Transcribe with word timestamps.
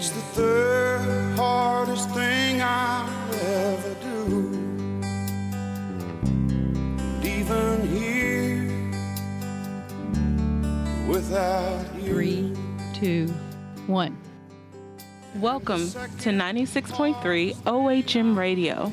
It's 0.00 0.08
the 0.08 0.20
third 0.32 1.36
hardest 1.36 2.08
thing 2.12 2.62
I'll 2.62 3.34
ever 3.34 3.94
do. 4.00 4.48
And 6.22 7.22
even 7.22 7.86
here, 7.86 8.64
without 11.06 11.84
you. 11.96 12.14
Three, 12.14 12.56
two, 12.94 13.26
one. 13.88 14.16
Welcome 15.34 15.90
to 15.90 16.30
96.3 16.30 17.54
OHM 17.64 18.38
Radio. 18.38 18.90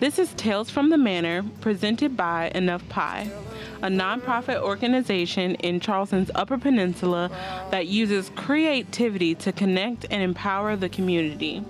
This 0.00 0.18
is 0.18 0.32
Tales 0.32 0.70
from 0.70 0.88
the 0.88 0.96
Manor, 0.96 1.44
presented 1.60 2.16
by 2.16 2.50
Enough 2.54 2.88
Pie, 2.88 3.30
a 3.82 3.88
nonprofit 3.88 4.60
organization 4.60 5.54
in 5.56 5.80
Charleston's 5.80 6.30
Upper 6.34 6.58
Peninsula 6.58 7.30
that 7.70 7.86
uses 7.86 8.30
creativity 8.34 9.34
to 9.36 9.52
connect 9.52 10.06
and 10.10 10.22
empower 10.22 10.76
the 10.76 10.88
community. 10.88 11.64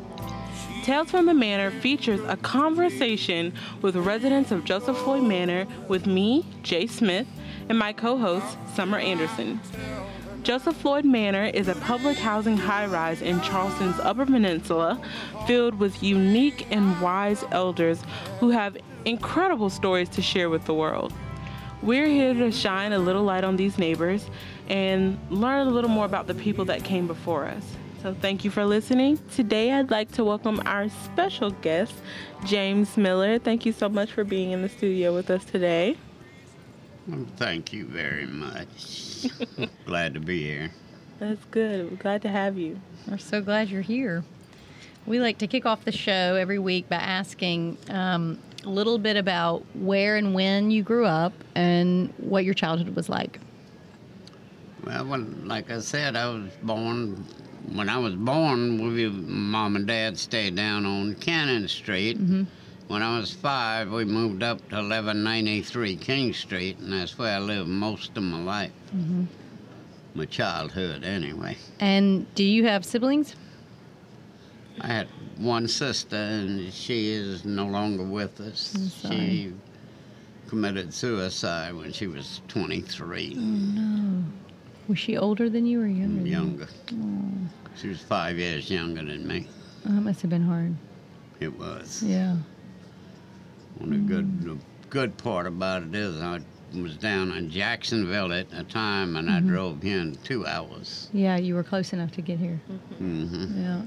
Tales 0.85 1.11
from 1.11 1.27
the 1.27 1.35
Manor 1.35 1.73
features 1.73 2.21
a 2.29 2.37
conversation 2.37 3.53
with 3.83 3.97
residents 3.97 4.53
of 4.53 4.65
Joseph 4.65 4.97
Floyd 4.99 5.25
Manor 5.25 5.67
with 5.89 6.07
me, 6.07 6.47
Jay 6.63 6.87
Smith, 6.87 7.27
and 7.69 7.77
my 7.77 7.93
co 7.93 8.17
host, 8.17 8.57
Summer 8.75 8.99
Anderson. 8.99 9.61
Joseph 10.45 10.77
Floyd 10.77 11.05
Manor 11.05 11.47
is 11.47 11.67
a 11.67 11.75
public 11.75 12.17
housing 12.17 12.57
high 12.57 12.87
rise 12.87 13.21
in 13.21 13.41
Charleston's 13.41 13.99
Upper 13.99 14.25
Peninsula 14.25 15.03
filled 15.49 15.81
with 15.81 16.05
unique 16.05 16.69
and 16.71 17.01
wise 17.01 17.43
elders 17.51 18.01
who 18.39 18.51
have 18.51 18.77
incredible 19.05 19.71
stories 19.71 20.09
to 20.11 20.23
share 20.23 20.49
with 20.49 20.67
the 20.67 20.75
world. 20.75 21.13
We're 21.87 22.09
here 22.09 22.35
to 22.35 22.51
shine 22.51 22.93
a 22.93 22.99
little 22.99 23.23
light 23.23 23.45
on 23.45 23.55
these 23.55 23.79
neighbors 23.79 24.29
and 24.69 25.17
learn 25.31 25.69
a 25.69 25.71
little 25.71 25.89
more 25.89 26.05
about 26.05 26.27
the 26.27 26.35
people 26.35 26.65
that 26.65 26.83
came 26.83 27.07
before 27.07 27.45
us. 27.47 27.63
So, 28.03 28.13
thank 28.13 28.45
you 28.45 28.51
for 28.51 28.65
listening. 28.65 29.21
Today, 29.37 29.71
I'd 29.71 29.89
like 29.89 30.11
to 30.13 30.25
welcome 30.25 30.61
our 30.67 30.89
special 30.89 31.53
guest, 31.53 31.95
James 32.45 32.97
Miller. 32.97 33.39
Thank 33.39 33.65
you 33.65 33.71
so 33.71 33.89
much 33.89 34.11
for 34.11 34.25
being 34.25 34.51
in 34.51 34.63
the 34.63 34.69
studio 34.69 35.15
with 35.15 35.31
us 35.31 35.45
today. 35.45 35.97
Well, 37.07 37.25
Thank 37.37 37.73
you 37.73 37.85
very 37.87 38.27
much. 38.27 39.27
Glad 39.87 40.15
to 40.15 40.21
be 40.21 40.43
here. 40.43 40.73
That's 41.21 41.45
good. 41.53 41.89
We're 41.89 41.99
glad 41.99 42.21
to 42.23 42.29
have 42.29 42.59
you. 42.59 42.81
We're 43.09 43.19
so 43.19 43.41
glad 43.41 43.71
you're 43.71 43.81
here. 43.81 44.25
We 45.07 45.21
like 45.21 45.39
to 45.39 45.47
kick 45.47 45.65
off 45.65 45.85
the 45.85 45.93
show 45.93 46.35
every 46.35 46.59
week 46.59 46.89
by 46.89 46.97
asking 46.97 47.79
um, 47.89 48.41
a 48.67 48.71
little 48.71 48.99
bit 48.99 49.17
about 49.17 49.65
where 49.75 50.17
and 50.17 50.35
when 50.35 50.71
you 50.71 50.83
grew 50.83 51.07
up 51.07 51.33
and 51.55 52.13
what 52.19 52.45
your 52.45 52.55
childhood 52.55 52.95
was 52.95 53.09
like. 53.09 53.41
Well, 54.85 55.07
when, 55.07 55.49
like 55.49 55.71
I 55.71 55.79
said, 55.79 56.17
I 56.17 56.29
was 56.29 56.53
born. 56.63 57.25
When 57.73 57.89
I 57.89 57.99
was 57.99 58.15
born, 58.15 58.95
we, 58.95 59.09
mom 59.09 59.77
and 59.77 59.87
dad 59.87 60.19
stayed 60.19 60.55
down 60.55 60.87
on 60.87 61.15
Cannon 61.17 61.67
Street. 61.69 62.19
Mm-hmm. 62.19 62.45
When 62.89 63.03
I 63.03 63.19
was 63.19 63.33
five, 63.33 63.91
we 63.91 64.05
moved 64.05 64.45
up 64.45 64.59
to 64.69 64.77
1193 64.77 65.97
King 65.97 66.33
Street, 66.33 66.79
and 66.79 66.93
that's 66.93 67.19
where 67.19 67.35
I 67.35 67.41
lived 67.41 67.69
most 67.69 68.17
of 68.17 68.23
my 68.23 68.41
life. 68.41 68.73
Mm-hmm. 68.95 69.25
My 70.15 70.25
childhood, 70.27 71.03
anyway. 71.03 71.57
And 71.81 72.33
do 72.37 72.45
you 72.45 72.67
have 72.67 72.85
siblings? 72.85 73.35
I 74.81 74.87
had 74.89 75.09
one 75.39 75.69
sister, 75.69 76.17
and 76.17 76.73
she 76.73 77.11
is 77.11 77.45
no 77.45 77.67
longer 77.67 78.05
with 78.05 78.41
us. 78.41 78.75
She 79.09 79.53
committed 80.49 80.93
suicide 80.93 81.75
when 81.75 81.93
she 81.93 82.07
was 82.07 82.41
23. 82.49 83.35
Oh, 83.37 83.41
No. 83.41 84.25
Was 84.89 84.99
she 84.99 85.17
older 85.17 85.51
than 85.51 85.67
you 85.67 85.81
or 85.81 85.87
younger? 85.87 86.29
younger. 86.29 86.69
She 87.77 87.89
was 87.89 88.01
five 88.01 88.39
years 88.39 88.71
younger 88.71 89.05
than 89.05 89.27
me. 89.27 89.49
Oh, 89.85 89.93
that 89.95 90.01
must 90.01 90.21
have 90.23 90.31
been 90.31 90.43
hard. 90.45 90.75
It 91.41 91.59
was. 91.59 92.03
Yeah. 92.05 92.37
Well, 93.81 93.91
the 93.91 93.97
good, 93.97 94.43
the 94.43 94.57
good 94.89 95.17
part 95.19 95.47
about 95.47 95.83
it 95.83 95.95
is 95.95 96.21
I 96.21 96.41
was 96.75 96.97
down 96.97 97.33
in 97.33 97.51
Jacksonville 97.51 98.33
at 98.33 98.51
the 98.51 98.63
time, 98.65 99.17
and 99.17 99.29
I 99.29 99.41
drove 99.41 99.83
here 99.83 100.01
in 100.01 100.15
two 100.23 100.47
hours. 100.47 101.09
Yeah, 101.13 101.37
you 101.37 101.55
were 101.57 101.65
close 101.65 101.93
enough 101.93 102.13
to 102.13 102.23
get 102.23 102.39
here. 102.39 102.61
Mm-hmm. 103.03 103.61
Yeah. 103.61 103.83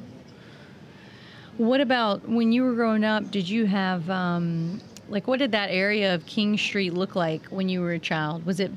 What 1.59 1.81
about 1.81 2.25
when 2.25 2.53
you 2.53 2.63
were 2.63 2.73
growing 2.73 3.03
up? 3.03 3.31
Did 3.31 3.49
you 3.49 3.65
have, 3.65 4.09
um, 4.09 4.79
like, 5.09 5.27
what 5.27 5.39
did 5.39 5.51
that 5.51 5.69
area 5.69 6.15
of 6.15 6.25
King 6.25 6.57
Street 6.57 6.93
look 6.93 7.17
like 7.17 7.47
when 7.47 7.67
you 7.67 7.81
were 7.81 7.91
a 7.91 7.99
child? 7.99 8.45
Was 8.45 8.61
it 8.61 8.71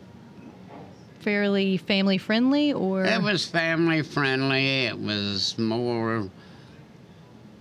fairly 1.21 1.77
family 1.77 2.19
friendly 2.19 2.73
or? 2.73 3.05
It 3.05 3.23
was 3.23 3.47
family 3.47 4.03
friendly. 4.03 4.87
It 4.87 4.99
was 4.99 5.57
more 5.59 6.29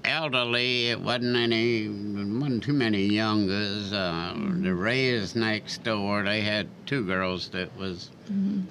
elderly. 0.03 0.89
It 0.89 0.99
wasn't 0.99 1.35
any, 1.35 1.87
wasn't 1.87 2.63
too 2.63 2.73
many 2.73 3.03
youngers. 3.03 3.93
Uh, 3.93 4.33
the 4.35 4.73
Rays 4.73 5.35
next 5.35 5.83
door, 5.83 6.23
they 6.23 6.41
had 6.41 6.67
two 6.87 7.05
girls 7.05 7.49
that 7.49 7.77
was 7.77 8.09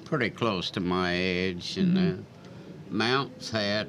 pretty 0.03 0.29
close 0.29 0.69
to 0.71 0.81
my 0.81 1.13
age, 1.15 1.77
and 1.77 1.95
the 1.95 2.17
Mounts 2.89 3.51
had 3.51 3.87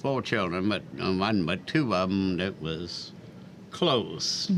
four 0.00 0.22
children, 0.22 0.68
but 0.68 0.82
uh, 1.02 1.12
wasn't 1.12 1.46
but 1.46 1.66
two 1.66 1.94
of 1.94 2.08
them 2.08 2.36
that 2.38 2.60
was 2.62 3.12
close. 3.70 4.50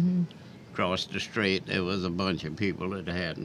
Across 0.72 1.06
the 1.06 1.20
street, 1.20 1.66
there 1.66 1.82
was 1.82 2.04
a 2.04 2.10
bunch 2.10 2.44
of 2.44 2.56
people 2.56 2.90
that 2.90 3.08
had, 3.08 3.36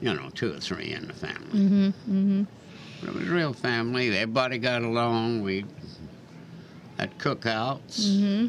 you 0.00 0.14
know, 0.14 0.28
two 0.34 0.52
or 0.54 0.60
three 0.60 0.92
in 0.92 1.08
the 1.08 1.14
family. 1.14 1.58
Mm-hmm. 1.58 1.86
Mm-hmm. 1.86 2.42
But 3.00 3.08
it 3.08 3.14
was 3.14 3.28
a 3.28 3.32
real 3.32 3.52
family. 3.52 4.08
Everybody 4.16 4.58
got 4.58 4.82
along. 4.82 5.42
We 5.42 5.64
had 6.98 7.16
cookouts. 7.18 8.00
Mm-hmm. 8.00 8.46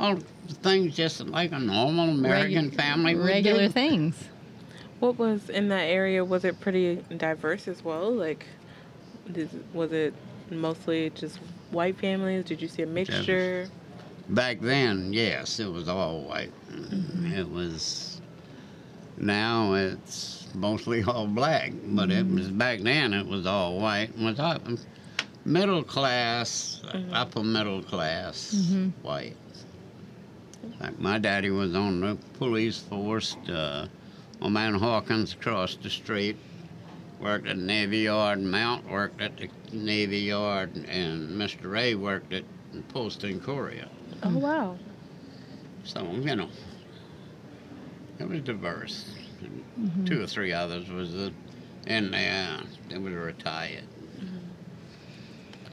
All 0.00 0.18
things 0.62 0.96
just 0.96 1.20
like 1.20 1.52
a 1.52 1.58
normal 1.58 2.10
American 2.10 2.70
family 2.70 3.14
Regular 3.14 3.66
do. 3.66 3.72
things. 3.72 4.28
What 5.00 5.18
was 5.18 5.50
in 5.50 5.68
that 5.68 5.84
area? 5.84 6.24
Was 6.24 6.44
it 6.44 6.60
pretty 6.60 6.96
diverse 7.16 7.68
as 7.68 7.84
well? 7.84 8.10
Like, 8.10 8.46
did, 9.30 9.50
was 9.74 9.92
it 9.92 10.14
mostly 10.60 11.10
just 11.10 11.38
white 11.70 11.98
families? 11.98 12.44
Did 12.44 12.62
you 12.62 12.68
see 12.68 12.82
a 12.82 12.86
mixture? 12.86 13.68
Back 14.28 14.60
then, 14.60 15.12
yes, 15.12 15.60
it 15.60 15.70
was 15.70 15.88
all 15.88 16.22
white. 16.22 16.52
Mm-hmm. 16.70 17.32
It 17.32 17.50
was. 17.50 18.20
Now 19.16 19.74
it's 19.74 20.48
mostly 20.54 21.02
all 21.04 21.26
black, 21.26 21.72
but 21.84 22.10
it 22.10 22.26
was 22.26 22.48
mm-hmm. 22.48 22.58
back 22.58 22.80
then. 22.80 23.12
It 23.12 23.26
was 23.26 23.46
all 23.46 23.78
white. 23.78 24.16
Was 24.18 24.40
up 24.40 24.62
middle 25.44 25.82
class, 25.82 26.80
mm-hmm. 26.86 27.12
upper 27.12 27.42
middle 27.42 27.82
class, 27.82 28.54
white. 29.02 29.36
Like 30.80 30.98
my 30.98 31.18
daddy 31.18 31.50
was 31.50 31.74
on 31.74 32.00
the 32.00 32.16
police 32.38 32.78
force. 32.78 33.36
Uh, 33.48 33.86
my 34.40 34.48
man 34.48 34.74
Hawkins 34.74 35.34
across 35.34 35.76
the 35.76 35.90
street 35.90 36.36
worked 37.20 37.46
at 37.46 37.56
the 37.56 37.62
Navy 37.62 37.98
Yard. 37.98 38.40
Mount 38.40 38.88
worked 38.90 39.20
at 39.20 39.36
the 39.36 39.48
Navy 39.72 40.18
Yard, 40.18 40.76
and 40.88 41.30
Mr. 41.30 41.70
Ray 41.70 41.94
worked 41.94 42.32
at 42.32 42.44
the 42.72 42.82
Post 42.82 43.24
and 43.24 43.42
Courier. 43.42 43.88
Oh 44.22 44.38
wow. 44.38 44.78
So, 45.84 46.02
you 46.12 46.36
know, 46.36 46.48
it 48.18 48.28
was 48.28 48.40
diverse. 48.40 49.14
Two 50.06 50.22
or 50.22 50.26
three 50.26 50.52
others 50.52 50.88
was 50.88 51.14
uh, 51.14 51.30
in 51.86 52.10
there 52.10 52.60
that 52.88 53.00
was 53.00 53.12
retired. 53.12 53.84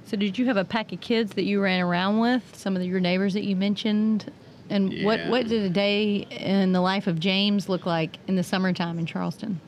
So, 0.06 0.18
did 0.18 0.38
you 0.38 0.46
have 0.48 0.58
a 0.58 0.66
pack 0.66 0.92
of 0.92 1.00
kids 1.00 1.34
that 1.36 1.44
you 1.44 1.62
ran 1.62 1.80
around 1.80 2.20
with? 2.20 2.44
Some 2.54 2.76
of 2.76 2.84
your 2.84 3.00
neighbors 3.00 3.34
that 3.34 3.46
you 3.46 3.56
mentioned? 3.56 4.30
And 4.70 5.06
what, 5.06 5.26
what 5.28 5.48
did 5.48 5.64
a 5.64 5.70
day 5.70 6.28
in 6.30 6.74
the 6.74 6.82
life 6.82 7.08
of 7.08 7.20
James 7.20 7.70
look 7.70 7.86
like 7.86 8.18
in 8.28 8.36
the 8.36 8.44
summertime 8.44 9.00
in 9.00 9.06
Charleston? 9.06 9.62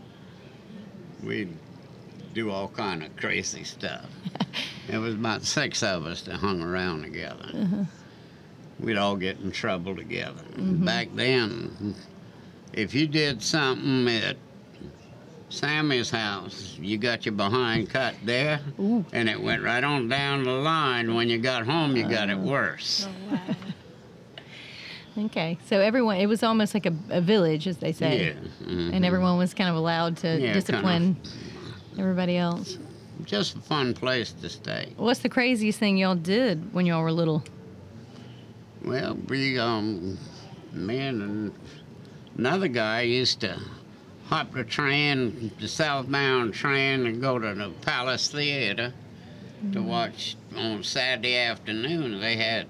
We'd 1.23 1.49
do 2.33 2.49
all 2.51 2.67
kind 2.67 3.03
of 3.03 3.15
crazy 3.15 3.63
stuff. 3.63 4.05
it 4.89 4.97
was 4.97 5.13
about 5.13 5.43
six 5.43 5.83
of 5.83 6.05
us 6.05 6.21
that 6.23 6.35
hung 6.35 6.61
around 6.61 7.03
together. 7.03 7.49
Uh-huh. 7.53 7.83
We'd 8.79 8.97
all 8.97 9.15
get 9.15 9.39
in 9.39 9.51
trouble 9.51 9.95
together. 9.95 10.41
Mm-hmm. 10.41 10.85
Back 10.85 11.09
then, 11.13 11.95
if 12.73 12.93
you 12.93 13.07
did 13.07 13.41
something 13.41 14.07
at 14.07 14.35
Sammy's 15.49 16.09
house, 16.09 16.75
you 16.81 16.97
got 16.97 17.25
your 17.25 17.33
behind 17.33 17.89
cut 17.89 18.15
there, 18.25 18.59
Ooh. 18.79 19.05
and 19.13 19.29
it 19.29 19.39
went 19.39 19.61
right 19.61 19.83
on 19.83 20.09
down 20.09 20.43
the 20.43 20.51
line. 20.51 21.13
When 21.13 21.29
you 21.29 21.37
got 21.37 21.65
home, 21.65 21.95
you 21.95 22.09
got 22.09 22.29
it 22.29 22.33
uh-huh. 22.33 22.47
worse. 22.51 23.07
Oh, 23.31 23.55
Okay, 25.17 25.57
so 25.67 25.79
everyone, 25.79 26.17
it 26.17 26.25
was 26.25 26.41
almost 26.41 26.73
like 26.73 26.85
a, 26.87 26.93
a 27.09 27.21
village, 27.21 27.67
as 27.67 27.77
they 27.77 27.91
say. 27.91 28.35
Yeah. 28.61 28.67
mhm. 28.67 28.93
And 28.93 29.05
everyone 29.05 29.37
was 29.37 29.53
kind 29.53 29.69
of 29.69 29.75
allowed 29.75 30.17
to 30.17 30.39
Yeah, 30.39 30.53
discipline 30.53 31.17
everybody 31.99 32.37
else. 32.37 32.77
Just 33.23 33.55
a 33.55 33.59
fun 33.59 33.93
place 33.93 34.31
to 34.33 34.49
stay. 34.49 34.93
What's 34.97 35.19
the 35.19 35.29
craziest 35.29 35.77
thing 35.79 35.97
y'all 35.97 36.15
did 36.15 36.73
when 36.73 36.85
y'all 36.87 37.03
were 37.03 37.11
little? 37.11 37.43
Well, 38.83 39.15
we, 39.29 39.59
um, 39.59 40.17
me 40.73 40.97
and 40.99 41.53
another 42.37 42.67
guy 42.67 43.01
used 43.01 43.39
to 43.41 43.57
hop 44.25 44.51
the 44.53 44.63
train, 44.63 45.51
the 45.59 45.67
southbound 45.67 46.53
train, 46.55 47.05
and 47.05 47.21
go 47.21 47.37
to 47.37 47.53
the 47.53 47.69
Palace 47.81 48.29
Theater. 48.29 48.93
to 49.71 49.81
watch 49.81 50.35
on 50.57 50.83
Saturday 50.83 51.37
afternoon. 51.37 52.19
They 52.19 52.35
had 52.35 52.67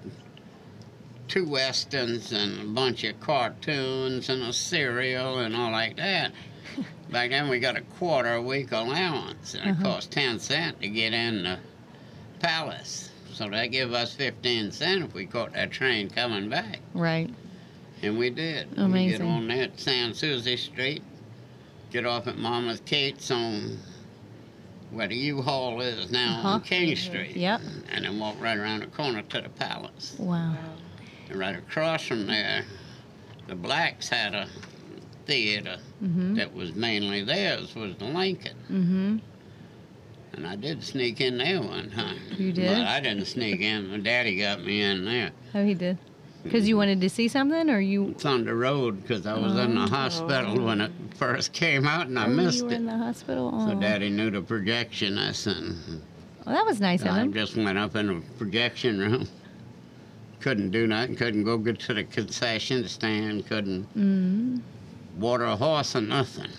two 1.27 1.47
westerns 1.47 2.31
and 2.31 2.61
a 2.61 2.65
bunch 2.65 3.03
of 3.03 3.19
cartoons 3.19 4.29
and 4.29 4.43
a 4.43 4.53
cereal 4.53 5.39
and 5.39 5.55
all 5.55 5.71
like 5.71 5.97
that. 5.97 6.31
Back 7.09 7.29
then 7.31 7.49
we 7.49 7.59
got 7.59 7.77
a 7.77 7.81
quarter 7.81 8.33
a 8.33 8.41
week 8.41 8.71
allowance, 8.71 9.53
and 9.53 9.63
it 9.69 9.71
Uh-huh. 9.73 9.83
cost 9.83 10.11
ten 10.11 10.39
cent 10.39 10.81
to 10.81 10.87
get 10.87 11.13
in 11.13 11.43
the 11.43 11.59
palace. 12.39 13.09
So 13.31 13.49
they 13.49 13.67
give 13.67 13.93
us 13.93 14.13
fifteen 14.13 14.71
cent 14.71 15.03
if 15.03 15.13
we 15.13 15.25
caught 15.25 15.53
that 15.53 15.71
train 15.71 16.09
coming 16.09 16.49
back, 16.49 16.79
Right. 16.93 17.29
and 18.01 18.17
we 18.17 18.29
did. 18.29 18.67
Amazing. 18.77 18.93
We 18.93 19.11
get 19.11 19.21
on 19.21 19.47
that 19.47 19.79
Sans 19.79 20.17
Souci 20.17 20.57
Street, 20.57 21.03
get 21.91 22.05
off 22.05 22.27
at 22.27 22.37
Mama's 22.37 22.81
Kate's 22.85 23.31
on 23.31 23.79
where 24.91 25.07
the 25.07 25.15
U-Haul 25.15 25.81
is 25.81 26.11
now 26.11 26.37
Uh-huh. 26.39 26.47
on 26.49 26.61
King 26.61 26.95
Street, 26.95 27.35
Yep. 27.35 27.61
and 27.91 28.05
then 28.05 28.19
walk 28.19 28.39
right 28.39 28.57
around 28.57 28.81
the 28.81 28.87
corner 28.87 29.23
to 29.23 29.41
the 29.41 29.49
palace. 29.49 30.15
Wow. 30.19 30.55
Right 31.33 31.55
across 31.57 32.05
from 32.05 32.27
there, 32.27 32.63
the 33.47 33.55
blacks 33.55 34.07
had 34.09 34.35
a 34.35 34.47
theater 35.25 35.77
Mhm. 36.03 36.35
that 36.35 36.53
was 36.53 36.75
mainly 36.75 37.23
theirs 37.23 37.73
was 37.75 37.95
the 37.95 38.05
Lincoln. 38.05 38.55
Mhm. 38.69 39.21
And 40.35 40.47
I 40.47 40.55
did 40.55 40.83
sneak 40.83 41.21
in 41.21 41.37
there 41.37 41.61
one 41.61 41.89
time. 41.89 42.17
You 42.37 42.51
did? 42.51 42.67
But 42.67 42.87
I 42.87 42.99
didn't 42.99 43.25
sneak 43.25 43.61
in. 43.61 43.89
My 43.91 43.97
daddy 43.97 44.37
got 44.37 44.63
me 44.63 44.81
in 44.81 45.05
there. 45.05 45.31
Oh, 45.55 45.63
he 45.65 45.73
did. 45.73 45.97
Because 46.43 46.67
you 46.67 46.75
wanted 46.75 46.99
to 47.01 47.09
see 47.09 47.27
something, 47.29 47.69
or 47.69 47.79
you? 47.79 48.09
It's 48.09 48.25
on 48.25 48.43
the 48.45 48.53
road 48.53 49.01
because 49.01 49.25
I 49.25 49.37
was 49.37 49.55
in 49.57 49.75
the 49.75 49.87
hospital 49.87 50.59
when 50.65 50.81
it 50.81 50.91
first 51.15 51.53
came 51.53 51.87
out 51.87 52.07
and 52.07 52.19
I 52.19 52.25
oh, 52.25 52.29
missed 52.29 52.59
you 52.59 52.65
were 52.65 52.71
it. 52.73 52.75
in 52.75 52.85
the 52.85 52.97
hospital. 52.97 53.51
So 53.65 53.75
Oh. 53.77 53.79
daddy 53.79 54.09
knew 54.09 54.29
the 54.29 54.41
projectionist 54.41 55.47
and 55.47 56.01
Well, 56.45 56.53
that 56.55 56.65
was 56.65 56.81
nice 56.81 57.01
of 57.03 57.07
I 57.09 57.21
him. 57.21 57.33
just 57.33 57.55
went 57.55 57.77
up 57.77 57.95
in 57.95 58.07
the 58.07 58.21
projection 58.37 58.99
room. 58.99 59.27
Couldn't 60.39 60.71
do 60.71 60.87
nothing. 60.87 61.15
Couldn't 61.15 61.43
go 61.43 61.57
get 61.57 61.79
to 61.81 61.93
the 61.93 62.03
concession 62.03 62.87
stand. 62.87 63.47
Couldn't 63.47 63.87
Mm, 63.95 64.61
water 65.17 65.45
a 65.45 65.55
horse 65.55 65.95
or 65.95 66.01
nothing. 66.01 66.49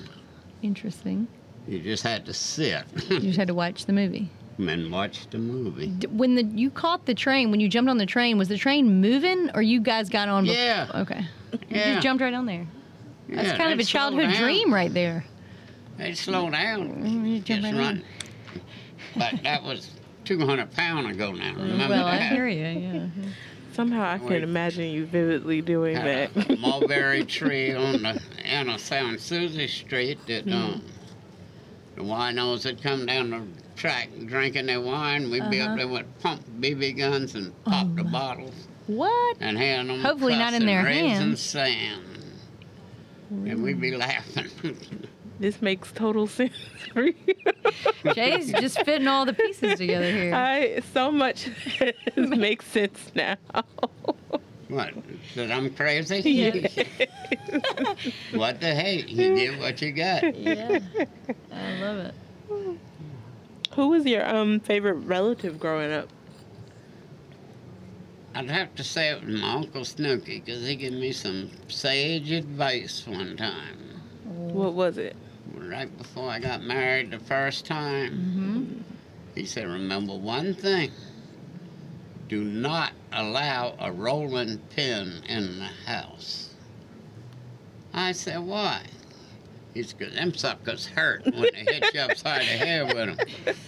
interesting. 0.62 1.26
You 1.68 1.78
just 1.80 2.02
had 2.02 2.26
to 2.26 2.34
sit 2.34 2.84
You 3.08 3.20
just 3.20 3.38
had 3.38 3.48
to 3.48 3.54
watch 3.54 3.86
the 3.86 3.92
movie. 3.92 4.28
and 4.58 4.90
watch 4.92 5.26
the 5.30 5.38
movie. 5.38 5.88
D- 5.88 6.06
When 6.08 6.34
the 6.34 6.44
you 6.44 6.70
caught 6.70 7.06
the 7.06 7.14
train, 7.14 7.50
when 7.50 7.60
you 7.60 7.68
jumped 7.68 7.90
on 7.90 7.98
the 7.98 8.06
train, 8.06 8.38
was 8.38 8.48
the 8.48 8.56
train 8.58 9.00
moving, 9.00 9.50
or 9.54 9.62
you 9.62 9.80
guys 9.80 10.08
got 10.08 10.28
on? 10.28 10.46
bef- 10.46 10.54
Yeah. 10.54 10.86
Okay. 10.94 11.26
You 11.52 11.58
Yeah. 11.70 11.92
just 11.94 12.02
jumped 12.02 12.22
right 12.22 12.34
on 12.34 12.46
there. 12.46 12.66
That's 13.28 13.56
kind 13.58 13.72
of 13.72 13.78
a 13.78 13.84
childhood 13.84 14.34
dream 14.34 14.72
right 14.72 14.92
there. 14.92 15.24
They'd 15.98 16.16
slow 16.16 16.50
down. 16.50 17.24
You 17.26 17.40
just 17.40 17.62
right 17.62 17.74
run. 17.74 18.02
But 19.16 19.42
that 19.44 19.62
was 19.62 19.90
200 20.24 20.70
pound 20.72 21.06
ago 21.10 21.32
now. 21.32 21.54
Remember 21.56 21.88
well, 21.94 22.06
I 22.06 22.18
hear 22.18 22.46
you. 22.48 22.66
Yeah. 22.66 23.06
Somehow 23.74 24.02
I 24.04 24.18
Wait. 24.18 24.28
can 24.28 24.42
imagine 24.44 24.84
you 24.90 25.04
vividly 25.04 25.60
doing 25.60 25.96
Had 25.96 26.32
that. 26.34 26.50
a 26.50 26.56
mulberry 26.56 27.24
tree 27.24 27.74
on 27.74 28.02
the 28.02 28.20
end 28.44 28.70
of 28.70 28.80
Sans 28.80 29.20
Souci 29.20 29.66
Street 29.66 30.18
that 30.28 30.46
um, 30.48 30.80
the 31.96 32.02
winos 32.02 32.64
would 32.64 32.80
come 32.80 33.04
down 33.06 33.30
the 33.30 33.42
track 33.74 34.10
drinking 34.26 34.66
their 34.66 34.80
wine. 34.80 35.28
We'd 35.28 35.50
be 35.50 35.60
Uh-huh. 35.60 35.72
up 35.72 35.76
there 35.78 35.88
with 35.88 36.06
pump 36.20 36.42
BB 36.60 36.96
guns 36.98 37.34
and 37.34 37.52
pop 37.64 37.86
Oh, 37.90 37.94
the 37.96 38.04
my. 38.04 38.10
bottles 38.12 38.68
What? 38.86 39.38
and 39.40 39.58
hand 39.58 39.90
them 39.90 40.00
Hopefully 40.02 40.36
not 40.36 40.54
in 40.54 40.66
their 40.66 40.84
raising 40.84 41.08
hands. 41.10 41.40
sand. 41.40 42.02
And 43.30 43.60
we'd 43.62 43.80
be 43.80 43.96
laughing. 43.96 44.50
this 45.40 45.60
makes 45.60 45.90
total 45.92 46.26
sense 46.26 46.54
for 46.92 47.04
you. 47.06 47.14
Jay's 48.14 48.52
just 48.52 48.82
fitting 48.84 49.08
all 49.08 49.24
the 49.26 49.32
pieces 49.32 49.78
together 49.78 50.10
here. 50.10 50.34
I 50.34 50.80
so 50.92 51.10
much 51.10 51.48
makes 52.16 52.66
sense 52.66 53.10
now. 53.14 53.36
what? 54.68 54.94
That 55.34 55.50
I'm 55.50 55.74
crazy? 55.74 56.20
Yeah. 56.30 56.68
what 58.34 58.60
the 58.60 58.74
heck? 58.74 59.10
You 59.10 59.34
get 59.34 59.58
what 59.58 59.80
you 59.82 59.92
got. 59.92 60.36
yeah. 60.36 60.78
I 61.52 61.80
love 61.80 61.98
it. 61.98 62.14
Who 63.74 63.88
was 63.88 64.04
your 64.06 64.26
um 64.28 64.60
favorite 64.60 64.94
relative 64.94 65.58
growing 65.58 65.92
up? 65.92 66.08
I'd 68.36 68.50
have 68.50 68.74
to 68.76 68.84
say 68.84 69.10
it 69.10 69.24
was 69.24 69.40
my 69.40 69.52
Uncle 69.54 69.84
Snooky 69.84 70.40
because 70.40 70.66
he 70.66 70.74
gave 70.74 70.92
me 70.92 71.12
some 71.12 71.50
sage 71.68 72.32
advice 72.32 73.06
one 73.06 73.36
time. 73.36 73.78
What 74.24 74.74
was 74.74 74.98
it? 74.98 75.16
Right 75.52 75.96
before 75.98 76.30
I 76.30 76.38
got 76.38 76.62
married 76.62 77.10
the 77.10 77.18
first 77.18 77.66
time, 77.66 78.12
Mm-hmm. 78.12 78.80
he 79.34 79.44
said, 79.46 79.66
Remember 79.66 80.14
one 80.14 80.54
thing 80.54 80.90
do 82.28 82.42
not 82.42 82.92
allow 83.12 83.74
a 83.78 83.92
rolling 83.92 84.58
pin 84.74 85.22
in 85.28 85.58
the 85.58 85.64
house. 85.86 86.54
I 87.92 88.12
said, 88.12 88.38
Why? 88.40 88.82
He 89.74 89.82
said, 89.82 90.12
them 90.14 90.32
suckers 90.34 90.86
hurt 90.86 91.24
when 91.24 91.42
they 91.52 91.64
hit 91.72 91.92
you 91.94 92.00
upside 92.00 92.42
the 92.42 92.44
head 92.44 92.86
with 92.94 93.16
them. 93.44 93.56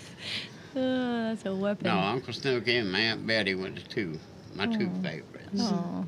Oh, 0.78 1.28
that's 1.30 1.46
a 1.46 1.54
weapon. 1.54 1.86
No, 1.86 1.96
Uncle 1.98 2.34
Snooky 2.34 2.76
and 2.76 2.92
my 2.92 2.98
Aunt 3.00 3.26
Betty 3.26 3.54
were 3.54 3.70
the 3.70 3.80
two, 3.80 4.18
my 4.54 4.66
two 4.66 4.90
favorites. 5.02 5.58
Oh. 5.58 6.04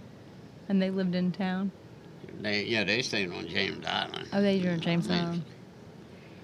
And 0.68 0.82
they 0.82 0.90
lived 0.90 1.14
in 1.14 1.32
town. 1.32 1.72
They, 2.42 2.64
yeah, 2.64 2.84
they 2.84 3.00
stayed 3.00 3.32
on 3.32 3.48
James 3.48 3.86
Island. 3.86 4.28
Oh, 4.30 4.42
they 4.42 4.60
were 4.60 4.68
in 4.72 4.80
Jamestown. 4.82 5.42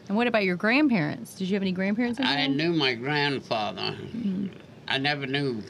And 0.09 0.17
what 0.17 0.27
about 0.27 0.45
your 0.45 0.57
grandparents? 0.57 1.35
Did 1.35 1.49
you 1.49 1.55
have 1.55 1.63
any 1.63 1.73
grandparents 1.73 2.21
I 2.21 2.47
town? 2.47 2.57
knew 2.57 2.73
my 2.73 2.95
grandfather. 2.95 3.97
I 4.87 4.99
never 4.99 5.27
knew 5.27 5.63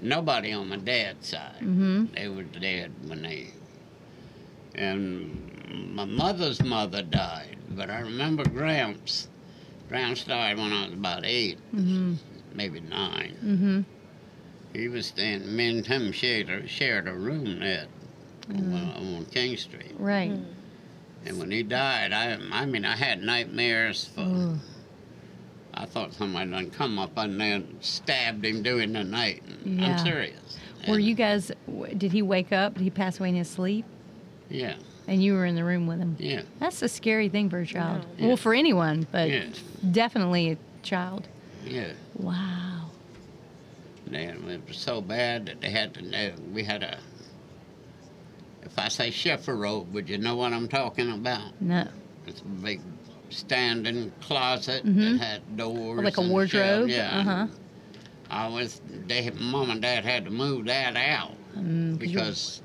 nobody 0.00 0.52
on 0.52 0.68
my 0.68 0.76
dad's 0.76 1.28
side. 1.28 1.56
Mm-hmm. 1.60 2.06
They 2.14 2.28
were 2.28 2.42
dead 2.44 2.92
when 3.06 3.22
they. 3.22 3.48
And 4.74 5.90
my 5.94 6.04
mother's 6.06 6.62
mother 6.62 7.02
died, 7.02 7.58
but 7.70 7.90
I 7.90 8.00
remember 8.00 8.44
Gramps. 8.48 9.28
Gramps 9.88 10.24
died 10.24 10.56
when 10.56 10.72
I 10.72 10.84
was 10.86 10.94
about 10.94 11.24
eight, 11.26 11.58
Mm-hmm. 11.74 12.14
maybe 12.54 12.80
nine. 12.80 13.36
Mm-hmm. 13.44 13.80
He 14.72 14.88
was 14.88 15.06
staying. 15.06 15.54
Me 15.54 15.68
and 15.68 15.86
him 15.86 16.12
shared 16.12 16.48
a, 16.48 16.66
shared 16.66 17.06
a 17.08 17.12
room 17.14 17.60
there 17.60 17.86
Mm-hmm. 18.48 18.74
on, 18.74 19.16
on 19.16 19.24
King 19.26 19.56
Street. 19.56 19.94
Right. 19.98 20.32
And 21.26 21.38
when 21.38 21.50
he 21.50 21.62
died, 21.62 22.12
I 22.12 22.38
I 22.50 22.66
mean 22.66 22.84
I 22.84 22.96
had 22.96 23.22
nightmares 23.22 24.10
for. 24.14 24.20
Ugh. 24.22 24.58
I 25.74 25.86
thought 25.86 26.12
somebody 26.12 26.50
done 26.50 26.70
come 26.70 26.98
up 26.98 27.16
on 27.16 27.38
there 27.38 27.54
and 27.56 27.78
stabbed 27.80 28.44
him 28.44 28.62
during 28.62 28.92
the 28.92 29.04
night. 29.04 29.42
Yeah. 29.64 29.96
I'm 29.96 29.98
serious. 30.04 30.58
Were 30.86 30.96
And- 30.96 31.04
you 31.04 31.14
guys? 31.14 31.50
Did 31.96 32.12
he 32.12 32.20
wake 32.22 32.52
up? 32.52 32.74
Did 32.74 32.82
he 32.82 32.90
pass 32.90 33.18
away 33.18 33.30
in 33.30 33.36
his 33.36 33.48
sleep? 33.48 33.84
Yeah, 34.50 34.74
And 35.08 35.22
you 35.24 35.32
were 35.32 35.46
in 35.46 35.54
the 35.54 35.64
room 35.64 35.86
with 35.86 35.98
him. 35.98 36.14
yeah, 36.18 36.42
That's 36.58 36.82
a 36.82 36.88
scary 36.88 37.30
thing 37.30 37.48
for 37.48 37.60
a 37.60 37.66
child. 37.66 38.04
Yeah. 38.18 38.26
Well, 38.26 38.36
for 38.36 38.52
anyone, 38.52 39.06
but 39.10 39.30
Yeah. 39.30 39.46
definitely 39.92 40.50
a 40.50 40.58
child. 40.82 41.26
yeah. 41.64 41.92
Wow. 42.18 42.90
And 44.12 44.14
it 44.50 44.60
was 44.68 44.76
so 44.76 45.00
bad 45.00 45.46
that 45.46 45.62
they 45.62 45.70
had 45.70 45.94
to 45.94 46.02
know. 46.02 46.32
We 46.52 46.64
had 46.64 46.82
a. 46.82 46.98
If 48.72 48.78
I 48.78 48.88
say 48.88 49.10
chifforobe, 49.10 49.88
would 49.92 50.08
you 50.08 50.16
know 50.18 50.34
what 50.36 50.52
I'm 50.54 50.66
talking 50.68 51.10
about? 51.12 51.60
No. 51.60 51.86
It's 52.26 52.40
a 52.40 52.44
big 52.44 52.80
standing 53.28 54.10
closet 54.22 54.84
Mhm. 54.86 55.18
that 55.18 55.24
had 55.24 55.56
doors. 55.56 56.02
Like 56.02 56.16
a 56.16 56.22
wardrobe? 56.22 56.88
shelves. 56.88 56.92
Yeah. 56.92 57.18
Uh-huh. 57.20 57.46
I 58.30 58.48
was. 58.48 58.80
They, 59.06 59.28
mom 59.30 59.70
and 59.70 59.82
dad 59.82 60.04
had 60.04 60.24
to 60.24 60.30
move 60.30 60.64
that 60.66 60.96
out 60.96 61.32
Mm, 61.56 61.98
'cause 62.00 62.08
you- 62.08 62.14
because 62.18 62.62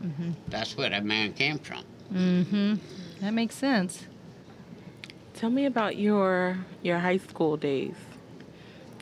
that's 0.48 0.78
where 0.78 0.90
that 0.90 1.04
man 1.04 1.34
came 1.34 1.60
from. 1.60 1.84
Mm-hmm. 2.14 2.76
That 3.20 3.34
makes 3.34 3.56
sense. 3.56 4.06
Tell 5.34 5.50
me 5.50 5.66
about 5.66 5.98
your 5.98 6.60
your 6.84 7.00
high 7.00 7.18
school 7.18 7.58
days. 7.58 7.96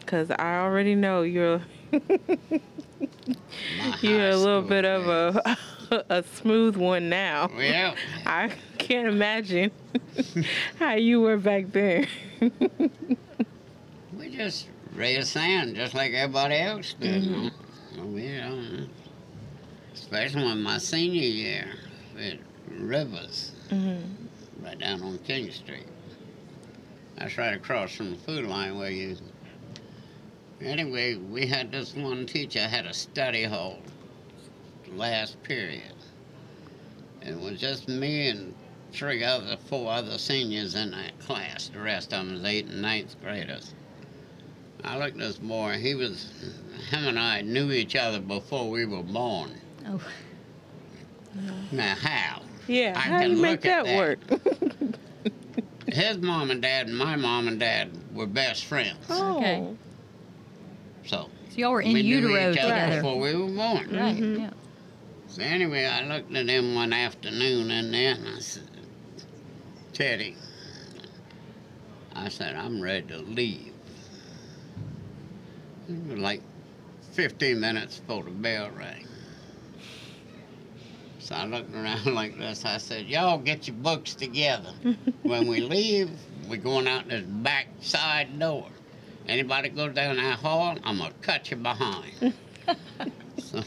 Cause 0.07 0.31
I 0.31 0.57
already 0.59 0.95
know 0.95 1.21
you're 1.21 1.61
you're 4.01 4.29
a 4.29 4.35
little 4.35 4.61
school 4.61 4.69
bit 4.69 4.85
of 4.85 5.07
a 5.07 5.57
a 6.09 6.23
smooth 6.23 6.75
one 6.75 7.09
now. 7.09 7.49
Well, 7.55 7.95
I 8.25 8.51
can't 8.77 9.07
imagine 9.07 9.71
how 10.79 10.95
you 10.95 11.21
were 11.21 11.37
back 11.37 11.71
then. 11.71 12.07
we 14.17 14.29
just 14.29 14.69
raised 14.93 15.27
sand 15.29 15.75
just 15.75 15.93
like 15.93 16.13
everybody 16.13 16.55
else 16.55 16.95
did. 16.99 17.23
Mm-hmm. 17.23 18.13
We, 18.13 18.37
um, 18.39 18.89
especially 19.93 20.43
when 20.43 20.61
my 20.61 20.77
senior 20.77 21.21
year 21.21 21.67
at 22.19 22.37
Rivers, 22.77 23.51
right 23.71 24.79
down 24.79 25.01
on 25.01 25.17
King 25.19 25.51
Street. 25.51 25.87
That's 27.17 27.37
right 27.37 27.55
across 27.55 27.95
from 27.95 28.11
the 28.11 28.17
food 28.17 28.45
line 28.45 28.77
where 28.77 28.91
you. 28.91 29.15
Anyway, 30.61 31.15
we 31.15 31.45
had 31.45 31.71
this 31.71 31.95
one 31.95 32.25
teacher 32.25 32.67
had 32.67 32.85
a 32.85 32.93
study 32.93 33.43
hall 33.43 33.79
last 34.99 35.41
period. 35.43 35.81
It 37.21 37.39
was 37.39 37.59
just 37.59 37.87
me 37.87 38.29
and 38.29 38.53
three 38.91 39.23
other, 39.23 39.57
four 39.67 39.91
other 39.91 40.17
seniors 40.17 40.75
in 40.75 40.91
that 40.91 41.17
class. 41.19 41.69
The 41.69 41.79
rest 41.79 42.13
of 42.13 42.25
them 42.25 42.33
was 42.33 42.43
eighth 42.45 42.69
and 42.69 42.81
ninth 42.81 43.15
graders. 43.21 43.73
I 44.83 44.97
looked 44.97 45.13
at 45.13 45.17
this 45.19 45.37
boy. 45.37 45.77
He 45.81 45.95
was, 45.95 46.31
him 46.91 47.05
and 47.07 47.17
I 47.19 47.41
knew 47.41 47.71
each 47.71 47.95
other 47.95 48.19
before 48.19 48.69
we 48.69 48.85
were 48.85 49.01
born. 49.03 49.51
Oh, 49.87 49.99
Now, 51.71 51.95
how? 51.95 52.41
Yeah, 52.67 52.93
I 52.95 52.99
how 52.99 53.19
do 53.19 53.25
can 53.27 53.35
you 53.35 53.41
make 53.41 53.63
look 53.63 53.65
at 53.65 53.85
that, 53.85 53.85
that. 53.85 53.97
work? 53.97 54.95
His 55.93 56.17
mom 56.17 56.51
and 56.51 56.61
dad 56.61 56.87
and 56.87 56.97
my 56.97 57.15
mom 57.15 57.47
and 57.47 57.59
dad 57.59 57.91
were 58.13 58.25
best 58.25 58.65
friends. 58.65 58.97
oh. 59.09 59.37
Okay. 59.37 59.75
So 61.05 61.29
so 61.49 61.55
y'all 61.55 61.71
were 61.71 61.81
in 61.81 61.93
we 61.93 62.01
knew 62.01 62.17
utero 62.17 62.51
each 62.51 62.57
other 62.57 62.69
together. 62.73 62.95
before 62.97 63.19
we 63.19 63.35
were 63.35 63.47
born. 63.47 63.89
Right. 63.95 64.17
Mhm. 64.17 64.39
Yeah. 64.39 64.49
So 65.35 65.41
anyway, 65.41 65.83
I 65.85 66.01
looked 66.05 66.33
at 66.33 66.47
him 66.47 66.75
one 66.75 66.93
afternoon 66.93 67.69
and 67.69 67.93
then 67.93 68.25
I 68.25 68.39
said, 68.39 68.69
Teddy, 69.91 70.37
I 72.15 72.29
said, 72.29 72.55
I'm 72.55 72.79
ready 72.79 73.05
to 73.07 73.17
leave. 73.17 73.73
It 75.89 76.07
was 76.09 76.19
like 76.19 76.41
15 77.11 77.59
minutes 77.59 77.99
before 77.99 78.23
the 78.23 78.29
bell 78.31 78.69
rang. 78.77 79.05
So 81.19 81.35
I 81.35 81.43
looked 81.47 81.75
around 81.75 82.05
like 82.15 82.37
this. 82.37 82.63
I 82.63 82.77
said, 82.77 83.05
Y'all 83.07 83.37
get 83.37 83.67
your 83.67 83.75
books 83.75 84.15
together. 84.15 84.71
when 85.23 85.47
we 85.47 85.59
leave, 85.59 86.11
we're 86.47 86.55
going 86.55 86.87
out 86.87 87.09
this 87.09 87.25
back 87.25 87.67
side 87.81 88.39
door. 88.39 88.69
Anybody 89.27 89.67
goes 89.67 89.93
down 89.95 90.15
that 90.15 90.39
hall, 90.39 90.77
I'm 90.85 90.99
going 90.99 91.11
to 91.11 91.17
cut 91.19 91.51
you 91.51 91.57
behind. 91.57 92.33
so, 93.39 93.61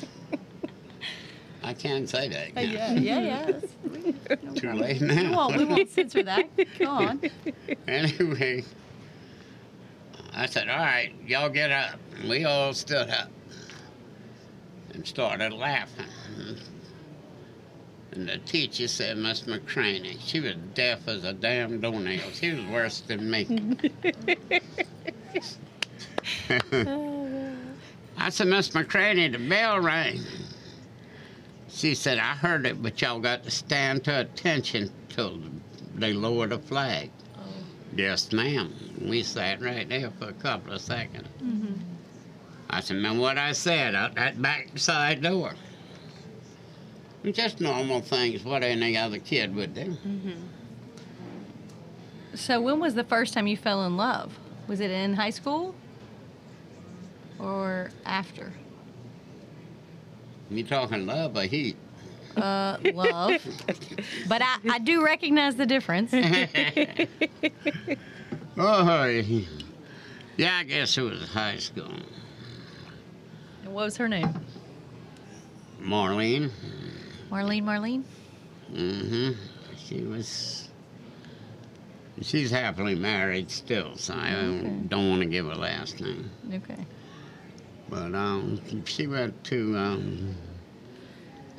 I 1.69 1.75
can't 1.75 2.09
say 2.09 2.31
that. 2.31 2.49
Uh, 2.57 2.61
can 2.63 2.71
yeah, 2.73 2.93
yeah, 2.95 3.47
yeah. 3.47 4.35
Too 4.55 4.73
late 4.73 5.03
We 5.03 5.07
now. 5.07 5.37
won't, 5.37 5.57
we 5.59 5.65
won't 5.67 5.91
censor 5.91 6.23
that. 6.23 6.49
Go 6.79 6.87
on. 6.87 7.21
anyway, 7.87 8.65
I 10.33 10.47
said, 10.47 10.71
all 10.71 10.79
right, 10.79 11.13
y'all 11.27 11.51
get 11.51 11.71
up. 11.71 11.97
And 12.17 12.31
we 12.31 12.47
all 12.47 12.73
stood 12.73 13.11
up 13.11 13.29
and 14.95 15.07
started 15.07 15.53
laughing. 15.53 16.07
And 18.13 18.27
the 18.27 18.39
teacher 18.39 18.89
said, 18.89 19.19
Miss 19.19 19.43
McCraney, 19.43 20.17
she 20.21 20.41
was 20.41 20.55
deaf 20.73 21.07
as 21.07 21.25
a 21.25 21.35
damn 21.35 21.83
doornail. 21.83 22.31
She 22.33 22.51
was 22.55 22.65
worse 22.65 23.01
than 23.03 23.31
me. 23.31 23.47
I 28.17 28.31
said, 28.31 28.47
Miss 28.47 28.71
McCraney, 28.71 29.31
the 29.31 29.39
bell 29.39 29.81
rang. 29.81 30.21
She 31.71 31.95
said, 31.95 32.19
I 32.19 32.35
heard 32.35 32.67
it, 32.67 32.83
but 32.83 33.01
y'all 33.01 33.21
got 33.21 33.45
to 33.45 33.51
stand 33.51 34.05
to 34.05 34.21
attention 34.21 34.91
till 35.09 35.39
they 35.95 36.13
lower 36.13 36.47
the 36.47 36.59
flag. 36.59 37.11
Oh. 37.37 37.41
Yes, 37.95 38.33
ma'am. 38.33 38.73
We 39.01 39.23
sat 39.23 39.61
right 39.61 39.89
there 39.89 40.11
for 40.19 40.29
a 40.29 40.33
couple 40.33 40.73
of 40.73 40.81
seconds. 40.81 41.29
Mm-hmm. 41.43 41.75
I 42.71 42.81
said, 42.81 42.97
remember 42.97 43.23
what 43.23 43.39
I 43.39 43.53
said 43.53 43.95
out 43.95 44.15
that 44.17 44.41
back 44.41 44.77
side 44.77 45.23
door? 45.23 45.55
Just 47.33 47.61
normal 47.61 48.01
things, 48.01 48.45
what 48.45 48.63
any 48.63 48.97
other 48.97 49.19
kid 49.19 49.55
would 49.55 49.75
do. 49.75 49.85
Mm-hmm. 49.85 50.41
So 52.35 52.61
when 52.61 52.79
was 52.79 52.95
the 52.95 53.05
first 53.05 53.35
time 53.35 53.47
you 53.47 53.57
fell 53.57 53.85
in 53.85 53.97
love? 53.97 54.39
Was 54.69 54.81
it 54.81 54.91
in 54.91 55.15
high 55.15 55.31
school 55.31 55.75
or 57.39 57.91
after? 58.07 58.53
You 60.51 60.65
talking 60.65 61.07
love 61.07 61.37
or 61.37 61.43
heat? 61.43 61.77
Uh, 62.37 62.79
love. 62.95 63.41
but 64.29 64.43
I, 64.43 64.57
I 64.71 64.79
do 64.79 65.05
recognize 65.05 65.57
the 65.57 65.67
difference. 65.67 66.13
Oh, 68.61 69.05
yeah, 70.37 70.57
I 70.57 70.65
guess 70.65 70.99
it 70.99 71.03
was 71.03 71.29
high 71.29 71.59
school. 71.59 71.93
And 73.63 73.73
what 73.73 73.85
was 73.85 73.97
her 73.99 74.09
name? 74.09 74.29
Marlene. 75.81 76.51
Marlene, 77.31 77.63
Marlene? 77.63 78.03
Mm-hmm. 78.73 79.33
She 79.77 80.03
was. 80.03 80.69
She's 82.21 82.51
happily 82.51 82.97
married 82.97 83.49
still, 83.49 83.95
so 83.97 84.15
I 84.15 84.35
Okay. 84.35 84.73
don't 84.89 85.09
want 85.09 85.23
to 85.23 85.29
give 85.29 85.47
her 85.47 85.55
last 85.55 86.01
name. 86.01 86.29
Okay. 86.53 86.85
But 87.89 88.15
um, 88.15 88.61
she 88.85 89.07
went 89.07 89.43
to 89.45 89.77
um, 89.77 90.35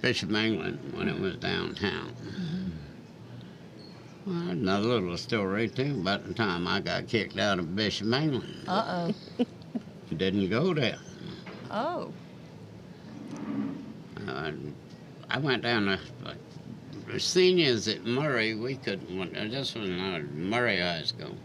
Bishop 0.02 0.32
England 0.32 0.80
when 0.96 1.08
it 1.10 1.20
was 1.20 1.36
downtown. 1.38 2.14
Well, 4.26 4.50
another 4.50 4.88
little 4.88 5.18
story 5.18 5.68
too. 5.70 5.98
About 6.02 6.28
the 6.28 6.34
time 6.34 6.68
I 6.68 6.82
got 6.82 7.08
kicked 7.08 7.40
out 7.40 7.58
of 7.58 7.76
Bishop 7.76 8.14
England, 8.14 8.64
Uh 8.68 9.12
oh. 9.40 9.46
didn't 10.16 10.50
go 10.50 10.74
there. 10.74 11.00
Oh. 11.72 12.12
Uh, 14.28 14.52
I 15.32 15.40
went 15.40 15.64
down 15.64 15.86
to 15.86 16.00
the 17.12 17.20
seniors 17.20 17.88
at 17.88 18.06
Murray. 18.06 18.54
We 18.56 18.76
could. 18.76 19.02
This 19.34 19.74
was 19.74 19.90
uh, 19.90 20.22
Murray 20.34 20.80
High 20.80 21.04
School. 21.04 21.36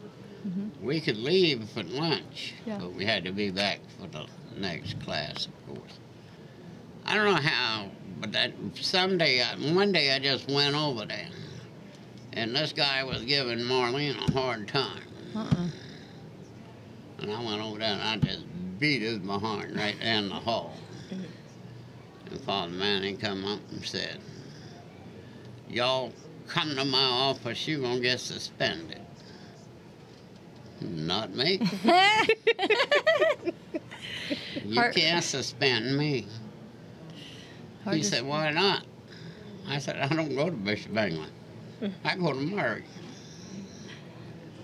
We 0.85 1.00
could 1.00 1.17
leave 1.17 1.67
for 1.71 1.83
lunch, 1.83 2.53
Yeah. 2.67 2.76
but 2.79 2.93
we 2.93 3.07
had 3.07 3.25
to 3.25 3.33
be 3.33 3.50
back 3.50 3.81
for 3.99 4.07
the 4.07 4.26
next 4.59 5.00
class, 5.00 5.47
of 5.47 5.67
course. 5.67 5.93
I 7.07 7.14
don't 7.14 7.25
know 7.25 7.41
how, 7.41 7.88
but 8.21 8.33
that 8.33 8.53
someday, 8.79 9.41
I, 9.43 9.55
uh, 9.55 9.73
one 9.75 9.93
day, 9.93 10.14
I 10.14 10.19
just 10.19 10.47
went 10.50 10.75
over 10.76 11.07
there, 11.07 11.29
and 12.35 12.55
this 12.55 12.75
guy 12.75 13.03
was 13.03 13.23
giving 13.25 13.61
Marlene 13.61 14.29
a 14.29 14.33
hard 14.33 14.69
time, 14.69 15.03
Uh-uh. 15.35 15.69
and 17.21 17.33
I 17.33 17.43
went 17.43 17.62
over 17.62 17.79
there 17.79 17.88
and 17.95 18.03
I 18.03 18.17
just 18.19 18.45
beat 18.79 19.00
his 19.00 19.19
behind 19.21 19.75
right 19.76 19.99
in 20.03 20.29
the 20.29 20.35
hall. 20.35 20.75
And 22.31 22.41
Father 22.41 22.73
Manning 22.73 23.17
come 23.17 23.45
up 23.47 23.61
and 23.71 23.85
said, 23.87 24.19
Y'all 25.71 26.12
come 26.47 26.76
to 26.76 26.85
my 26.85 26.99
office, 27.03 27.67
you're 27.67 27.81
gonna 27.81 28.00
get 28.00 28.21
suspended. 28.21 29.00
Not 30.81 31.35
me. 31.35 31.61
you 34.64 34.75
Hard- 34.75 34.95
can't 34.95 35.25
suspend 35.25 35.97
me. 35.97 36.26
Hard 37.85 37.97
he 37.97 38.02
to- 38.02 38.09
said, 38.09 38.25
Why 38.25 38.50
not? 38.50 38.85
I 39.69 39.78
said, 39.78 39.97
I 39.97 40.09
don't 40.14 40.35
go 40.35 40.47
to 40.47 40.50
Bishop 40.57 40.97
England. 40.97 41.33
I 42.04 42.16
go 42.16 42.33
to 42.33 42.38
Murray. 42.40 42.85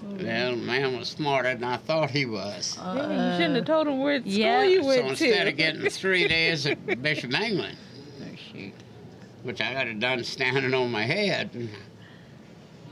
Hmm. 0.01 0.25
Well, 0.25 0.51
the 0.53 0.57
man 0.57 0.97
was 0.99 1.09
smarter 1.09 1.55
than 1.55 1.65
I 1.65 1.77
thought 1.77 2.11
he 2.11 2.27
was. 2.27 2.77
Dang, 2.77 2.97
you 2.97 3.33
shouldn't 3.37 3.57
have 3.57 3.65
told 3.67 3.87
him 3.87 3.99
where 4.01 4.21
school 4.21 4.33
yeah. 4.33 4.63
you 4.63 4.83
so 4.83 4.89
went 4.89 5.07
instead 5.09 5.45
to. 5.45 5.51
of 5.51 5.57
getting 5.57 5.89
three 5.91 6.27
days 6.29 6.67
at 6.67 7.03
Bishop 7.03 7.33
England, 7.35 7.77
Oh, 8.23 8.25
shoot. 8.53 8.73
which 9.43 9.61
I 9.61 9.73
got 9.75 9.87
it 9.89 10.01
done 10.01 10.23
standing 10.25 10.73
on 10.75 10.91
my 10.91 11.03
head. 11.05 11.51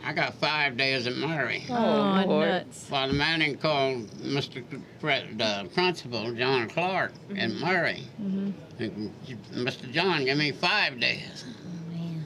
I 0.05 0.13
got 0.13 0.35
five 0.35 0.77
days 0.77 1.07
at 1.07 1.17
Murray. 1.17 1.65
Oh, 1.69 1.75
Oh, 1.75 2.25
Lord. 2.27 2.49
nuts. 2.49 2.87
Father 2.87 3.13
Manning 3.13 3.57
called 3.59 4.07
Mr. 4.23 4.65
Pre- 5.01 5.33
the 5.37 5.69
principal, 5.75 6.33
John 6.33 6.69
Clark, 6.69 7.13
at 7.37 7.51
Murray. 7.51 8.05
Mm-hmm. 8.23 9.09
Mr. 9.55 9.91
John, 9.93 10.25
give 10.25 10.39
me 10.39 10.53
five 10.53 10.99
days. 11.01 11.45
Man. 11.91 12.25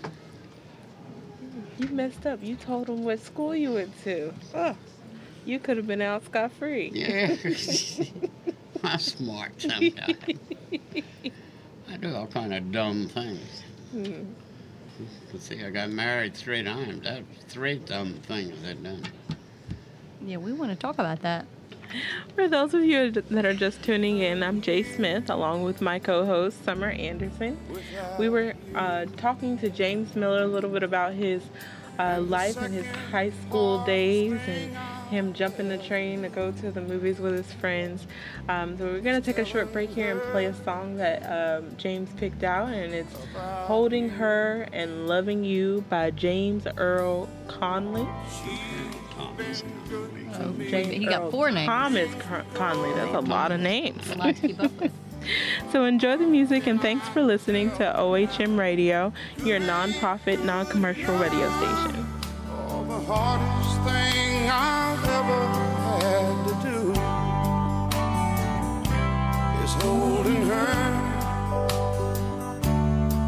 You 1.78 1.88
messed 1.88 2.26
up. 2.26 2.42
You 2.42 2.54
told 2.56 2.88
him 2.88 3.02
what 3.04 3.20
school 3.20 3.54
you 3.54 3.72
went 3.72 4.00
to. 4.04 4.32
Oh, 4.54 4.76
you 5.44 5.58
could 5.58 5.76
have 5.76 5.86
been 5.86 6.02
out 6.02 6.24
scot 6.26 6.52
free. 6.52 6.90
Yeah. 6.94 7.34
I'm 8.84 8.98
smart 8.98 9.60
sometimes. 9.60 10.16
I 11.90 11.96
do 12.00 12.14
all 12.14 12.26
kind 12.26 12.52
of 12.54 12.70
dumb 12.70 13.08
things. 13.08 13.62
Hmm. 13.92 14.24
You 14.98 15.38
See, 15.38 15.64
I 15.64 15.70
got 15.70 15.90
married 15.90 16.34
three 16.34 16.62
times. 16.62 17.02
That's 17.04 17.24
three 17.48 17.78
dumb 17.78 18.14
things 18.26 18.54
I 18.68 18.74
done. 18.74 19.02
Yeah, 20.24 20.36
we 20.36 20.52
want 20.52 20.70
to 20.70 20.76
talk 20.76 20.94
about 20.94 21.22
that. 21.22 21.46
For 22.34 22.48
those 22.48 22.72
of 22.74 22.84
you 22.84 23.10
that 23.10 23.44
are 23.44 23.54
just 23.54 23.82
tuning 23.82 24.18
in, 24.18 24.42
I'm 24.42 24.60
Jay 24.62 24.82
Smith 24.82 25.28
along 25.28 25.62
with 25.64 25.80
my 25.80 25.98
co 25.98 26.24
host, 26.24 26.64
Summer 26.64 26.90
Anderson. 26.90 27.58
We 28.18 28.28
were 28.28 28.54
uh, 28.74 29.06
talking 29.16 29.58
to 29.58 29.68
James 29.68 30.14
Miller 30.16 30.42
a 30.42 30.46
little 30.46 30.70
bit 30.70 30.82
about 30.82 31.12
his 31.14 31.42
uh, 31.98 32.20
life 32.20 32.56
and 32.56 32.72
his 32.72 32.86
high 33.10 33.30
school 33.30 33.84
days 33.84 34.40
and 34.46 34.76
him 35.12 35.32
jumping 35.32 35.68
the 35.68 35.78
train 35.78 36.22
to 36.22 36.28
go 36.28 36.50
to 36.50 36.72
the 36.72 36.80
movies 36.80 37.20
with 37.20 37.34
his 37.34 37.52
friends. 37.52 38.06
Um, 38.48 38.76
so 38.76 38.86
we're 38.86 39.00
going 39.00 39.20
to 39.20 39.24
take 39.24 39.38
a 39.38 39.44
short 39.44 39.72
break 39.72 39.90
here 39.90 40.10
and 40.10 40.20
play 40.32 40.46
a 40.46 40.54
song 40.64 40.96
that 40.96 41.22
um, 41.30 41.76
James 41.76 42.08
picked 42.16 42.42
out, 42.42 42.70
and 42.70 42.92
it's 42.92 43.14
Holding 43.66 44.08
Her 44.08 44.66
and 44.72 45.06
Loving 45.06 45.44
You 45.44 45.84
by 45.88 46.10
James 46.10 46.66
Earl 46.76 47.28
Conley. 47.46 48.08
Thomas. 49.14 49.62
Oh, 50.34 50.52
James 50.58 50.88
he 50.88 51.06
got 51.06 51.22
Earl 51.22 51.30
four 51.30 51.50
names. 51.50 51.66
Thomas 51.66 52.14
Conley. 52.54 52.92
That's 52.94 53.14
a 53.14 53.20
lot 53.20 53.52
of 53.52 53.60
names. 53.60 54.10
A 54.10 54.14
lot 54.16 54.34
to 54.34 54.48
keep 54.48 54.60
up 54.60 54.72
with. 54.80 54.92
So 55.70 55.84
enjoy 55.84 56.16
the 56.16 56.26
music 56.26 56.66
and 56.66 56.82
thanks 56.82 57.08
for 57.10 57.22
listening 57.22 57.70
to 57.76 57.94
OHM 57.96 58.58
Radio, 58.58 59.12
your 59.44 59.60
non-profit, 59.60 60.44
non-commercial 60.44 61.16
radio 61.16 61.48
station. 61.58 62.02
Holding 70.22 70.46
her 70.46 70.66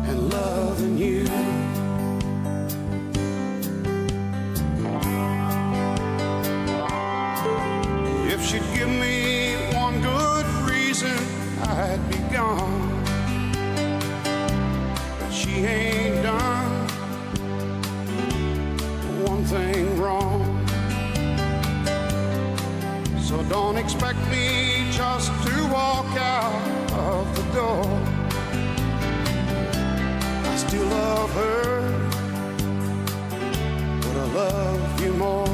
and 0.08 0.32
loving 0.32 0.96
you. 0.96 1.24
If 8.32 8.46
she'd 8.46 8.62
give 8.74 8.88
me 8.88 9.56
one 9.74 10.00
good 10.02 10.46
reason, 10.70 11.16
I'd 11.62 12.00
be 12.10 12.18
gone. 12.32 13.02
But 15.18 15.32
she 15.32 15.64
ain't 15.64 16.22
done 16.22 16.88
one 19.26 19.44
thing 19.44 19.98
wrong. 19.98 20.42
So 23.20 23.42
don't 23.44 23.78
expect 23.78 24.18
me 24.30 24.86
just 24.92 25.32
to 25.46 25.68
walk 25.72 26.06
out 26.18 26.73
door. 27.54 27.84
I 30.50 30.56
still 30.56 30.86
love 30.86 31.30
her, 31.34 31.82
but 34.02 34.16
I 34.16 34.26
love 34.40 35.00
you 35.00 35.12
more. 35.12 35.46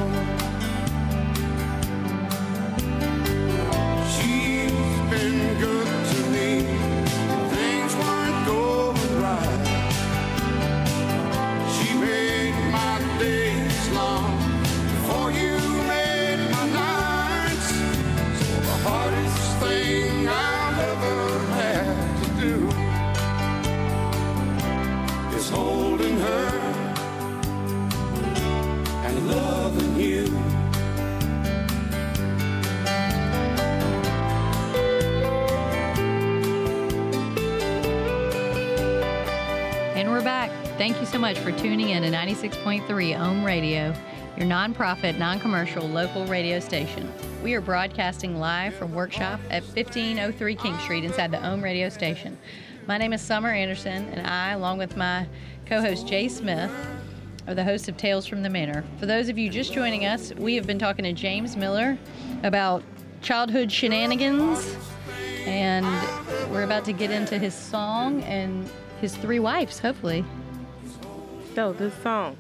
She's 4.15 4.73
been 5.11 5.59
good 5.61 6.00
Thank 40.81 40.99
you 40.99 41.05
so 41.05 41.19
much 41.19 41.39
for 41.39 41.53
tuning 41.53 41.91
in 41.91 42.05
to 42.05 42.09
96.3 42.09 43.21
Ohm 43.21 43.45
Radio, 43.45 43.95
your 44.39 44.47
nonprofit, 44.47 45.19
non 45.19 45.39
commercial 45.39 45.87
local 45.87 46.25
radio 46.25 46.59
station. 46.59 47.13
We 47.45 47.53
are 47.53 47.61
broadcasting 47.61 48.39
live 48.41 48.75
from 48.77 48.95
Workshop 48.95 49.41
at 49.51 49.63
1503 49.63 50.55
King 50.55 50.79
Street 50.79 51.05
inside 51.05 51.33
the 51.33 51.47
Ohm 51.47 51.63
Radio 51.63 51.91
station. 51.91 52.39
My 52.87 52.97
name 52.97 53.13
is 53.13 53.21
Summer 53.21 53.51
Anderson, 53.51 54.09
and 54.09 54.27
I, 54.27 54.53
along 54.53 54.79
with 54.79 54.97
my 54.97 55.27
co 55.67 55.83
host 55.83 56.07
Jay 56.07 56.29
Smith, 56.29 56.73
are 57.47 57.53
the 57.53 57.63
hosts 57.63 57.89
of 57.89 57.99
Tales 57.99 58.27
from 58.27 58.43
the 58.43 58.49
Manor. 58.49 58.83
For 58.99 59.05
those 59.05 59.29
of 59.29 59.37
you 59.37 59.51
just 59.51 59.75
joining 59.75 60.07
us, 60.07 60.33
we 60.37 60.55
have 60.55 60.67
been 60.67 60.79
talking 60.79 61.05
to 61.05 61.13
James 61.13 61.59
Miller 61.59 61.99
about 62.43 62.83
childhood 63.21 63.71
shenanigans, 63.71 64.79
and 65.45 65.85
we're 66.51 66.63
about 66.63 66.87
to 66.87 66.95
get 66.95 67.11
into 67.11 67.37
his 67.37 67.53
song 67.53 68.23
and 68.23 68.67
his 69.03 69.15
three 69.15 69.41
wives, 69.41 69.79
hopefully. 69.79 70.25
So 71.61 71.75
this 71.75 71.93
song, 72.03 72.39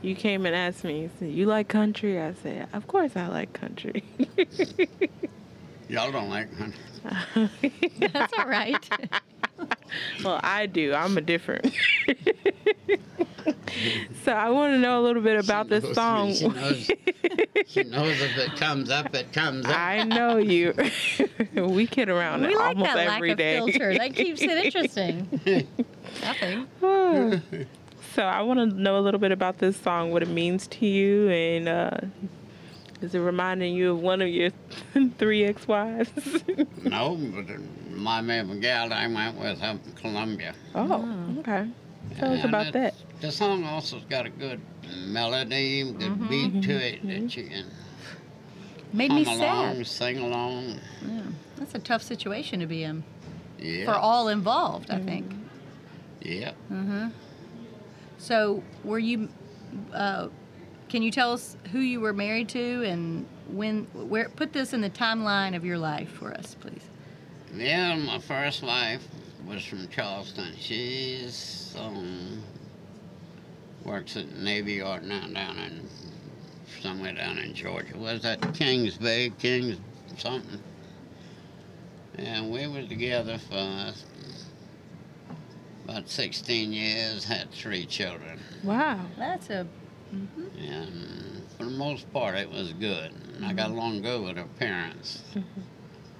you 0.00 0.14
came 0.14 0.46
and 0.46 0.56
asked 0.56 0.82
me, 0.82 1.02
you 1.02 1.10
said, 1.18 1.28
you 1.30 1.44
like 1.44 1.68
country? 1.68 2.18
I 2.18 2.32
said, 2.32 2.68
of 2.72 2.86
course 2.86 3.14
I 3.14 3.26
like 3.26 3.52
country. 3.52 4.02
Y'all 5.90 6.10
don't 6.10 6.30
like 6.30 6.48
country. 6.56 7.50
That's 7.98 8.32
all 8.38 8.48
right. 8.48 8.82
well, 10.24 10.40
I 10.42 10.64
do. 10.64 10.94
I'm 10.94 11.18
a 11.18 11.20
different. 11.20 11.70
so 14.24 14.32
I 14.32 14.48
want 14.48 14.72
to 14.72 14.78
know 14.78 15.00
a 15.00 15.02
little 15.02 15.20
bit 15.20 15.38
about 15.38 15.68
this 15.68 15.94
song. 15.94 16.32
She 16.32 16.48
knows, 16.48 16.90
she 17.66 17.82
knows 17.84 18.22
if 18.22 18.38
it 18.38 18.56
comes 18.56 18.88
up, 18.88 19.14
it 19.14 19.34
comes 19.34 19.66
up. 19.66 19.78
I 19.78 20.02
know 20.04 20.38
you. 20.38 20.72
we 21.54 21.86
kid 21.86 22.08
around 22.08 22.40
we 22.46 22.56
like 22.56 22.68
almost 22.68 22.94
that 22.94 23.06
lack 23.06 23.16
every 23.18 23.32
of 23.32 23.38
filter. 23.38 23.98
That 23.98 24.14
keeps 24.14 24.40
it 24.40 24.64
interesting. 24.64 25.28
Nothing. 26.22 27.66
So 28.16 28.22
I 28.22 28.40
want 28.40 28.58
to 28.58 28.80
know 28.80 28.98
a 28.98 29.00
little 29.00 29.20
bit 29.20 29.30
about 29.30 29.58
this 29.58 29.76
song, 29.76 30.10
what 30.10 30.22
it 30.22 30.30
means 30.30 30.66
to 30.68 30.86
you, 30.86 31.28
and 31.28 31.68
uh, 31.68 31.90
is 33.02 33.14
it 33.14 33.18
reminding 33.18 33.74
you 33.74 33.92
of 33.92 34.00
one 34.00 34.22
of 34.22 34.28
your 34.28 34.50
three 35.18 35.44
ex-wives? 35.44 36.10
No, 36.82 37.16
but 37.16 37.46
my 37.90 38.22
man 38.22 38.58
gal 38.60 38.90
I 38.92 39.06
went 39.08 39.36
with 39.38 39.60
up 39.60 39.84
in 39.84 39.92
Columbia. 39.92 40.54
Oh, 40.74 40.88
oh, 40.90 41.40
okay. 41.40 41.68
Tell 42.16 42.32
us 42.32 42.44
about 42.44 42.72
that. 42.72 42.94
The 43.20 43.30
song 43.30 43.64
also's 43.64 44.04
got 44.04 44.24
a 44.24 44.30
good 44.30 44.60
melody, 45.06 45.82
good 45.82 46.12
mm-hmm. 46.12 46.28
beat 46.28 46.62
to 46.62 46.68
mm-hmm. 46.68 47.10
it 47.10 47.20
that 47.20 47.36
you 47.36 47.48
can 47.48 47.66
Made 48.92 49.10
hum 49.10 49.16
me 49.16 49.24
along, 49.24 49.84
sad. 49.84 49.86
sing 49.86 50.18
along. 50.20 50.80
Yeah. 51.06 51.22
That's 51.56 51.74
a 51.74 51.80
tough 51.80 52.02
situation 52.02 52.60
to 52.60 52.66
be 52.66 52.84
in 52.84 53.04
Yeah. 53.58 53.84
for 53.84 53.94
all 53.94 54.28
involved, 54.28 54.90
I 54.90 55.00
think. 55.00 55.34
Yeah. 56.22 56.52
Mm-hmm. 56.72 57.08
So, 58.18 58.62
were 58.84 58.98
you? 58.98 59.28
Uh, 59.92 60.28
can 60.88 61.02
you 61.02 61.10
tell 61.10 61.32
us 61.32 61.56
who 61.72 61.80
you 61.80 62.00
were 62.00 62.12
married 62.12 62.48
to 62.50 62.84
and 62.84 63.26
when? 63.48 63.84
Where? 63.92 64.28
Put 64.28 64.52
this 64.52 64.72
in 64.72 64.80
the 64.80 64.90
timeline 64.90 65.54
of 65.54 65.64
your 65.64 65.78
life 65.78 66.10
for 66.10 66.32
us, 66.32 66.56
please. 66.58 66.82
Yeah, 67.54 67.96
my 67.96 68.18
first 68.18 68.62
wife 68.62 69.06
was 69.46 69.64
from 69.64 69.88
Charleston. 69.88 70.54
She's 70.58 71.74
um, 71.78 72.42
works 73.84 74.16
at 74.16 74.30
the 74.30 74.40
Navy 74.42 74.74
Yard 74.74 75.04
now 75.04 75.26
down 75.28 75.58
in 75.58 75.88
somewhere 76.80 77.14
down 77.14 77.38
in 77.38 77.54
Georgia. 77.54 77.96
Was 77.96 78.22
that 78.22 78.54
Kings 78.54 78.96
Bay, 78.98 79.32
Kings 79.38 79.78
something? 80.16 80.60
And 82.18 82.50
we 82.50 82.66
were 82.66 82.82
together 82.82 83.38
for 83.38 83.92
about 85.88 86.08
16 86.08 86.72
years, 86.72 87.24
had 87.24 87.50
three 87.52 87.86
children. 87.86 88.40
Wow. 88.64 89.00
That's 89.18 89.50
a. 89.50 89.66
And 90.58 91.42
for 91.56 91.64
the 91.64 91.70
most 91.70 92.12
part, 92.12 92.36
it 92.36 92.50
was 92.50 92.72
good. 92.72 93.12
And 93.36 93.44
I 93.44 93.52
got 93.52 93.68
mm-hmm. 93.68 93.78
along 93.78 94.02
good 94.02 94.22
with 94.22 94.36
her 94.36 94.48
parents. 94.58 95.22
Mm-hmm. 95.30 95.60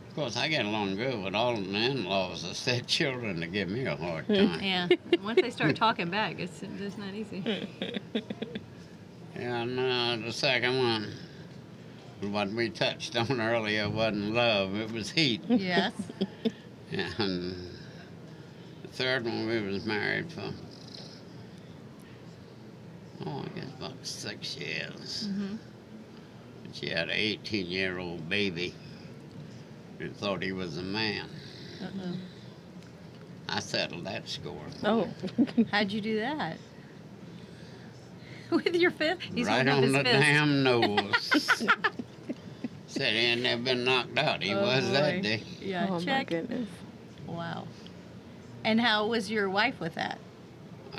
Of 0.09 0.15
course, 0.15 0.37
I 0.37 0.49
get 0.49 0.65
along 0.65 0.97
good 0.97 1.23
with 1.23 1.35
all 1.35 1.57
of 1.57 1.67
the 1.67 1.77
in-laws. 1.77 2.45
It's 2.49 2.65
their 2.65 2.81
children 2.81 3.41
to 3.41 3.47
give 3.47 3.69
me 3.69 3.87
a 3.87 3.97
hard 3.97 4.27
mm-hmm. 4.29 4.47
time. 4.47 4.63
Yeah. 4.63 4.89
Once 5.23 5.41
they 5.43 5.51
start 5.51 5.77
talking 5.77 6.11
back, 6.11 6.39
it's 6.39 6.63
it's 6.63 6.97
not 6.97 7.15
easy. 7.15 7.69
and 9.35 9.79
uh, 9.79 10.17
the 10.25 10.33
second 10.33 10.79
one, 10.79 11.13
what 12.33 12.49
we 12.51 12.71
touched 12.71 13.17
on 13.17 13.41
earlier, 13.41 13.91
wasn't 13.91 14.33
love; 14.33 14.75
it 14.77 14.91
was 14.91 15.11
heat. 15.11 15.43
Yes. 15.49 15.93
And 17.19 17.53
the 17.53 17.76
third 18.97 19.25
one, 19.25 19.47
we 19.47 19.61
was 19.61 19.85
married 19.85 20.33
for 20.33 20.53
oh, 23.27 23.45
I 23.45 23.59
guess 23.59 23.69
about 23.79 23.93
six 24.03 24.57
years. 24.57 25.29
Mhm. 25.31 25.59
But 26.65 26.75
she 26.75 26.89
had 26.89 27.09
an 27.11 27.17
18-year-old 27.17 28.29
baby 28.29 28.75
who 29.99 30.09
thought 30.11 30.43
he 30.43 30.53
was 30.53 30.79
a 30.79 30.83
man. 30.83 31.29
Uh-oh. 31.83 32.17
I 33.49 33.61
settled 33.61 34.05
that 34.07 34.29
score. 34.29 34.61
Oh. 34.85 35.09
How'd 35.71 35.93
you 35.93 36.01
do 36.01 36.19
that? 36.21 36.57
With 38.51 38.75
your 38.75 38.91
fist? 38.91 39.21
He's 39.35 39.47
right 39.47 39.67
holding 39.67 39.91
on 39.91 39.97
up 39.97 40.05
the 40.05 40.11
fist. 40.11 40.23
damn 40.23 40.63
nose. 40.63 41.69
Said 42.87 43.13
he 43.15 43.31
had 43.31 43.39
never 43.41 43.63
been 43.63 43.85
knocked 43.85 44.17
out. 44.19 44.43
He 44.43 44.55
Oh, 44.55 44.63
was 44.63 44.85
boy. 44.87 44.93
that 44.93 45.23
day. 45.23 45.43
Yeah. 45.61 45.87
oh 45.91 45.95
my 45.99 46.05
check. 46.05 46.29
goodness. 46.29 46.69
Wow. 47.27 47.67
And 48.67 48.81
how 48.81 49.07
was 49.07 49.31
your 49.31 49.49
wife 49.49 49.79
with 49.79 49.95
that? 49.95 50.19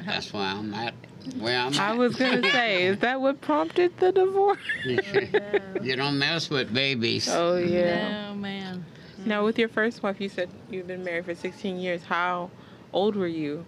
That's 0.05 0.31
why 0.31 0.51
I'm 0.51 0.73
at 0.73 0.93
where 1.37 1.59
I'm 1.59 1.73
I 1.77 1.89
at. 1.89 1.97
was 1.97 2.15
gonna 2.15 2.41
say, 2.49 2.85
is 2.85 2.99
that 3.01 3.19
what 3.19 3.41
prompted 3.41 3.97
the 3.97 4.13
divorce? 4.13 4.57
you 4.85 5.95
don't 5.97 6.17
mess 6.17 6.49
with 6.49 6.73
babies. 6.73 7.27
Oh 7.29 7.57
yeah. 7.57 8.29
Oh 8.31 8.35
man. 8.35 8.85
Now, 9.25 9.43
with 9.43 9.59
your 9.59 9.67
first 9.67 10.01
wife, 10.01 10.21
you 10.21 10.29
said 10.29 10.49
you've 10.69 10.87
been 10.87 11.03
married 11.03 11.25
for 11.25 11.35
16 11.35 11.77
years. 11.77 12.03
How 12.03 12.49
old 12.93 13.17
were 13.17 13.27
you 13.27 13.65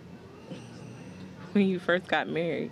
when 1.51 1.67
you 1.67 1.77
first 1.77 2.07
got 2.07 2.29
married? 2.29 2.71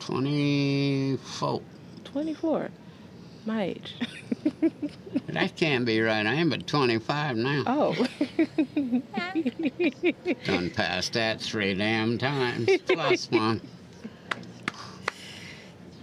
24. 0.00 1.62
24. 2.04 2.70
My 3.46 3.62
age. 3.64 3.94
That 5.28 5.56
can't 5.56 5.86
be 5.86 5.98
right. 6.00 6.26
I 6.26 6.34
am 6.34 6.50
but 6.50 6.66
25 6.66 7.36
now. 7.36 7.62
oh. 7.66 7.94
Done 10.44 10.68
past 10.70 11.14
that 11.14 11.40
three 11.40 11.72
damn 11.74 12.18
times. 12.18 12.68
Plus 12.86 13.30
one. 13.30 13.60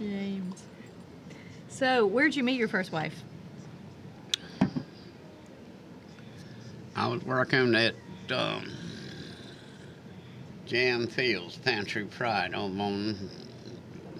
James. 0.00 0.64
So, 1.68 2.06
where'd 2.06 2.34
you 2.34 2.42
meet 2.42 2.58
your 2.58 2.66
first 2.66 2.90
wife? 2.90 3.14
I 6.96 7.06
was 7.06 7.22
working 7.22 7.76
at 7.76 7.94
um, 8.34 8.68
Jam 10.66 11.06
Fields 11.06 11.56
Pantry 11.58 12.04
Pride 12.04 12.54
over 12.54 12.80
on 12.82 13.30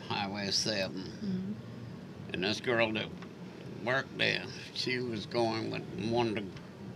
Highway 0.09 0.50
7. 0.52 1.39
And 2.40 2.48
this 2.48 2.59
girl 2.62 2.90
that 2.94 3.05
worked 3.85 4.16
there, 4.16 4.42
she 4.72 4.98
was 4.98 5.26
going 5.26 5.70
with 5.70 5.83
wanted 6.11 6.37
to 6.37 6.42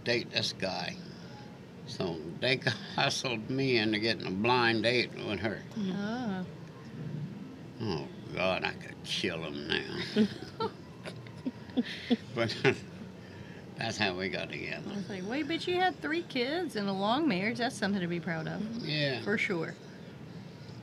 date 0.05 0.31
this 0.31 0.55
guy. 0.59 0.97
So 1.87 2.17
they 2.41 2.57
hustled 2.97 3.51
me 3.51 3.77
into 3.77 3.99
getting 3.99 4.27
a 4.27 4.31
blind 4.31 4.85
date 4.85 5.11
with 5.13 5.41
her. 5.41 5.61
Oh. 5.79 6.47
Oh 7.83 8.09
God, 8.35 8.65
I 8.65 8.71
could 8.71 8.95
kill 9.05 9.43
him 9.43 9.69
now. 9.69 10.27
but 12.35 12.57
that's 13.77 13.99
how 13.99 14.15
we 14.15 14.31
got 14.31 14.51
together. 14.51 14.81
I 14.91 14.97
was 14.97 15.11
like, 15.11 15.29
wait, 15.29 15.47
but 15.47 15.69
you 15.69 15.75
had 15.79 16.01
three 16.01 16.23
kids 16.23 16.77
and 16.77 16.89
a 16.89 16.93
long 16.93 17.29
marriage. 17.29 17.59
That's 17.59 17.77
something 17.77 18.01
to 18.01 18.07
be 18.07 18.19
proud 18.19 18.49
of, 18.49 18.63
Yeah. 18.79 19.21
for 19.21 19.37
sure. 19.37 19.75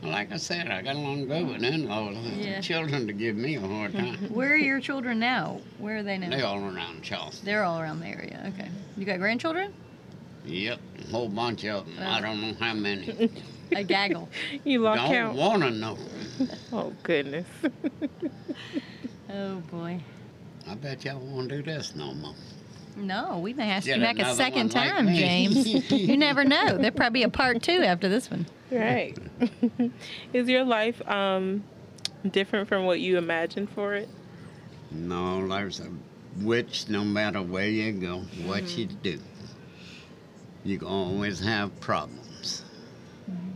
Like 0.03 0.31
I 0.31 0.37
said, 0.37 0.67
I 0.69 0.81
got 0.81 0.95
along 0.95 1.27
good 1.27 1.47
with 1.47 1.63
in-laws. 1.63 2.17
Yeah. 2.35 2.59
Children 2.59 3.05
to 3.07 3.13
give 3.13 3.35
me 3.35 3.55
a 3.55 3.61
hard 3.61 3.93
time. 3.93 4.17
Where 4.33 4.53
are 4.53 4.57
your 4.57 4.79
children 4.79 5.19
now? 5.19 5.61
Where 5.77 5.97
are 5.97 6.03
they 6.03 6.17
now? 6.17 6.29
they 6.29 6.41
all 6.41 6.63
around 6.63 7.03
Charleston. 7.03 7.45
They're 7.45 7.63
all 7.63 7.79
around 7.79 7.99
the 7.99 8.07
area. 8.07 8.51
Okay. 8.53 8.69
You 8.97 9.05
got 9.05 9.19
grandchildren? 9.19 9.73
Yep, 10.45 10.79
a 10.97 11.11
whole 11.11 11.29
bunch 11.29 11.65
of 11.65 11.85
them. 11.85 11.95
I 11.99 12.17
uh. 12.17 12.21
don't 12.21 12.41
know 12.41 12.53
how 12.59 12.73
many. 12.73 13.29
A 13.75 13.83
gaggle. 13.83 14.27
You 14.65 14.81
lost 14.81 15.01
don't 15.03 15.11
count. 15.11 15.37
want 15.37 15.63
to 15.63 15.71
know. 15.71 15.97
Oh 16.73 16.93
goodness. 17.03 17.47
oh 19.29 19.55
boy. 19.71 20.01
I 20.67 20.75
bet 20.75 21.05
y'all 21.05 21.19
won't 21.19 21.47
do 21.47 21.63
this 21.63 21.95
no 21.95 22.13
more. 22.13 22.35
No, 22.97 23.39
we 23.39 23.53
may 23.53 23.71
ask 23.71 23.85
Get 23.85 23.97
you 23.97 24.03
back 24.03 24.19
a 24.19 24.35
second 24.35 24.73
one 24.73 24.83
like 24.83 24.95
time. 24.95 25.15
James. 25.15 25.91
you 25.91 26.17
never 26.17 26.43
know. 26.43 26.77
There'll 26.77 26.91
probably 26.91 27.21
be 27.21 27.23
a 27.23 27.29
part 27.29 27.61
two 27.61 27.81
after 27.83 28.09
this 28.09 28.29
one. 28.29 28.45
Right. 28.71 29.17
Is 30.33 30.47
your 30.49 30.63
life 30.63 31.01
um 31.09 31.63
different 32.29 32.67
from 32.67 32.85
what 32.85 32.99
you 32.99 33.17
imagined 33.17 33.69
for 33.69 33.93
it? 33.95 34.09
No, 34.91 35.47
there's 35.47 35.79
a 35.79 35.89
witch 36.41 36.87
no 36.89 37.03
matter 37.03 37.41
where 37.41 37.67
you 37.67 37.91
go, 37.93 38.17
what 38.45 38.77
you 38.77 38.87
Mm-hmm. 38.87 39.01
do. 39.01 39.19
You 40.63 40.79
always 40.85 41.39
have 41.39 41.77
problems. 41.79 42.63
Mm-hmm. 43.29 43.49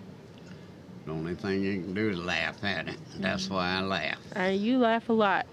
The 1.06 1.12
only 1.12 1.36
thing 1.36 1.64
you 1.64 1.82
can 1.82 1.94
do 1.94 2.10
is 2.10 2.18
laugh 2.18 2.64
at 2.64 2.88
it. 2.88 2.98
That's 3.20 3.46
Mm-hmm. 3.46 3.54
why 3.54 3.78
I 3.78 3.82
laugh. 3.82 4.20
Uh, 4.36 4.44
you 4.50 4.78
laugh 4.80 5.10
a 5.10 5.14
lot 5.14 5.46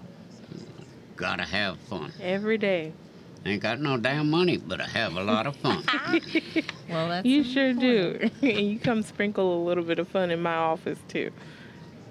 Gotta 1.16 1.44
have 1.44 1.78
fun. 1.78 2.12
every 2.20 2.56
day. 2.58 2.92
Ain't 3.44 3.60
got 3.62 3.80
no 3.80 3.96
damn 3.96 4.30
money, 4.30 4.56
but 4.56 4.80
I 4.80 4.86
have 4.86 5.16
a 5.16 5.22
lot 5.22 5.46
of 5.46 5.56
fun. 5.56 5.82
Well, 6.88 7.08
that's 7.08 7.26
You 7.26 7.42
sure 7.42 7.72
do. 7.72 8.28
and 8.42 8.58
you 8.60 8.78
come 8.78 9.02
sprinkle 9.02 9.62
a 9.62 9.64
little 9.64 9.82
bit 9.82 9.98
of 9.98 10.06
fun 10.08 10.30
in 10.30 10.42
my 10.42 10.54
office 10.54 10.98
too. 11.08 11.30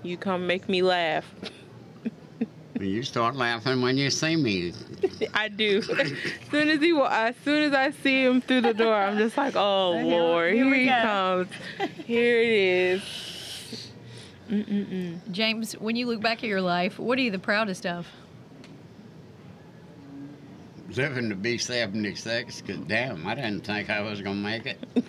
You 0.04 0.18
come 0.18 0.48
make 0.48 0.68
me 0.68 0.82
laugh. 0.82 1.24
you 2.80 3.04
start 3.04 3.36
laughing 3.36 3.82
when 3.84 3.96
you 3.96 4.10
see 4.10 4.36
me. 4.36 4.74
I 5.36 5.50
do. 5.50 5.84
as 6.00 6.12
soon 6.50 6.70
as 6.70 6.80
he, 6.80 6.92
wa- 6.94 7.10
as 7.12 7.36
soon 7.46 7.62
as 7.64 7.74
I 7.74 7.92
see 7.92 8.26
him 8.26 8.42
through 8.42 8.62
the 8.62 8.74
door, 8.74 8.96
I'm 8.96 9.20
just 9.20 9.38
like, 9.38 9.54
oh 9.56 9.94
Here- 9.94 10.04
Lord, 10.06 10.54
here 10.56 10.64
here, 10.66 10.72
we 10.74 10.80
he 10.80 10.86
go." 10.88 11.02
comes. 11.04 11.50
Here 12.08 12.42
it 12.42 12.50
is. 12.50 13.92
Mm-mm-mm. 14.50 15.32
James, 15.32 15.74
when 15.74 15.96
you 15.96 16.08
look 16.08 16.22
back 16.22 16.40
at 16.44 16.50
your 16.50 16.62
life, 16.62 16.98
what 17.00 17.18
are 17.20 17.22
you 17.22 17.32
the 17.32 17.40
proudest 17.40 17.86
of? 17.86 18.08
Living 20.96 21.30
to 21.30 21.36
be 21.36 21.58
76, 21.58 22.62
because 22.62 22.78
damn, 22.82 23.26
I 23.28 23.36
didn't 23.36 23.62
think 23.62 23.90
I 23.90 24.02
was 24.02 24.22
going 24.22 24.36
to 24.38 24.42
make 24.42 24.66
it. 24.66 24.78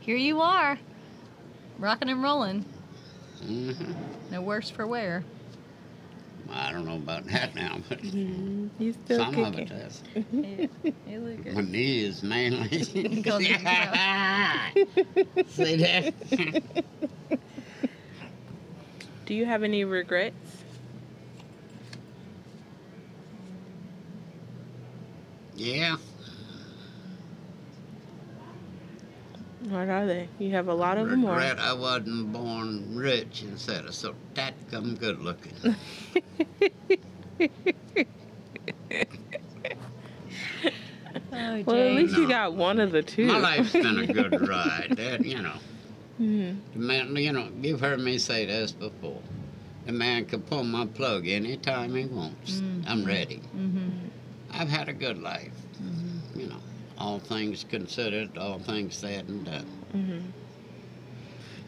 Here 0.00 0.16
you 0.16 0.40
are, 0.40 0.78
rocking 1.78 2.08
and 2.08 2.22
rolling. 2.22 2.64
hmm 3.44 3.70
No 4.30 4.40
worse 4.40 4.70
for 4.70 4.86
wear. 4.86 5.24
I 6.50 6.72
don't 6.72 6.86
know 6.86 6.96
about 6.96 7.26
that 7.32 7.54
now, 7.54 7.78
but 7.88 8.00
He's 8.78 8.94
still 9.04 9.18
some 9.24 9.38
of 9.44 9.58
it 9.58 9.68
kicking. 9.68 9.78
does. 9.78 10.02
Yeah, 10.32 10.66
you 11.12 11.18
look 11.20 11.44
My 11.54 11.60
good. 11.60 11.70
knees 11.70 12.22
mainly. 12.22 13.22
Goes 13.22 13.42
See 15.48 15.76
that? 15.76 16.14
Do 19.26 19.34
you 19.34 19.44
have 19.44 19.62
any 19.62 19.84
regrets? 19.84 20.55
Yeah. 25.56 25.96
What 29.68 29.88
are 29.88 30.06
they? 30.06 30.28
You 30.38 30.50
have 30.52 30.68
a 30.68 30.74
lot 30.74 30.96
of 30.98 31.08
them, 31.08 31.24
Regret 31.26 31.58
I 31.58 31.72
wasn't 31.72 32.32
born 32.32 32.94
rich 32.96 33.42
instead 33.42 33.84
of 33.86 33.94
so 33.94 34.14
that 34.34 34.54
come 34.70 34.94
good 34.94 35.20
looking. 35.20 35.54
Oh, 41.32 41.62
well, 41.66 41.76
at 41.76 41.92
least 41.96 42.14
James. 42.14 42.18
you 42.18 42.28
got 42.28 42.54
one 42.54 42.78
of 42.80 42.92
the 42.92 43.02
two. 43.02 43.26
My 43.26 43.38
life's 43.38 43.72
been 43.72 43.98
a 43.98 44.06
good 44.06 44.46
ride. 44.48 44.94
That, 44.96 45.24
you 45.24 45.40
know, 45.42 45.56
Mhm. 46.20 46.56
the 46.72 46.78
man, 46.78 47.16
you 47.16 47.32
know, 47.32 47.48
you've 47.60 47.80
heard 47.80 48.00
me 48.00 48.18
say 48.18 48.46
this 48.46 48.72
before. 48.72 49.20
The 49.86 49.92
man 49.92 50.24
can 50.26 50.42
pull 50.42 50.64
my 50.64 50.86
plug 50.86 51.26
anytime 51.26 51.94
he 51.94 52.04
wants. 52.06 52.62
I'm 52.86 53.04
ready. 53.04 53.40
Mhm. 53.56 53.65
I've 54.52 54.68
had 54.68 54.88
a 54.88 54.92
good 54.92 55.18
life. 55.18 55.52
You 56.34 56.46
know, 56.48 56.60
all 56.98 57.18
things 57.18 57.64
considered, 57.68 58.36
all 58.38 58.58
things 58.58 58.94
said 58.96 59.28
and 59.28 59.44
done. 59.44 59.66
Mhm. 59.94 60.22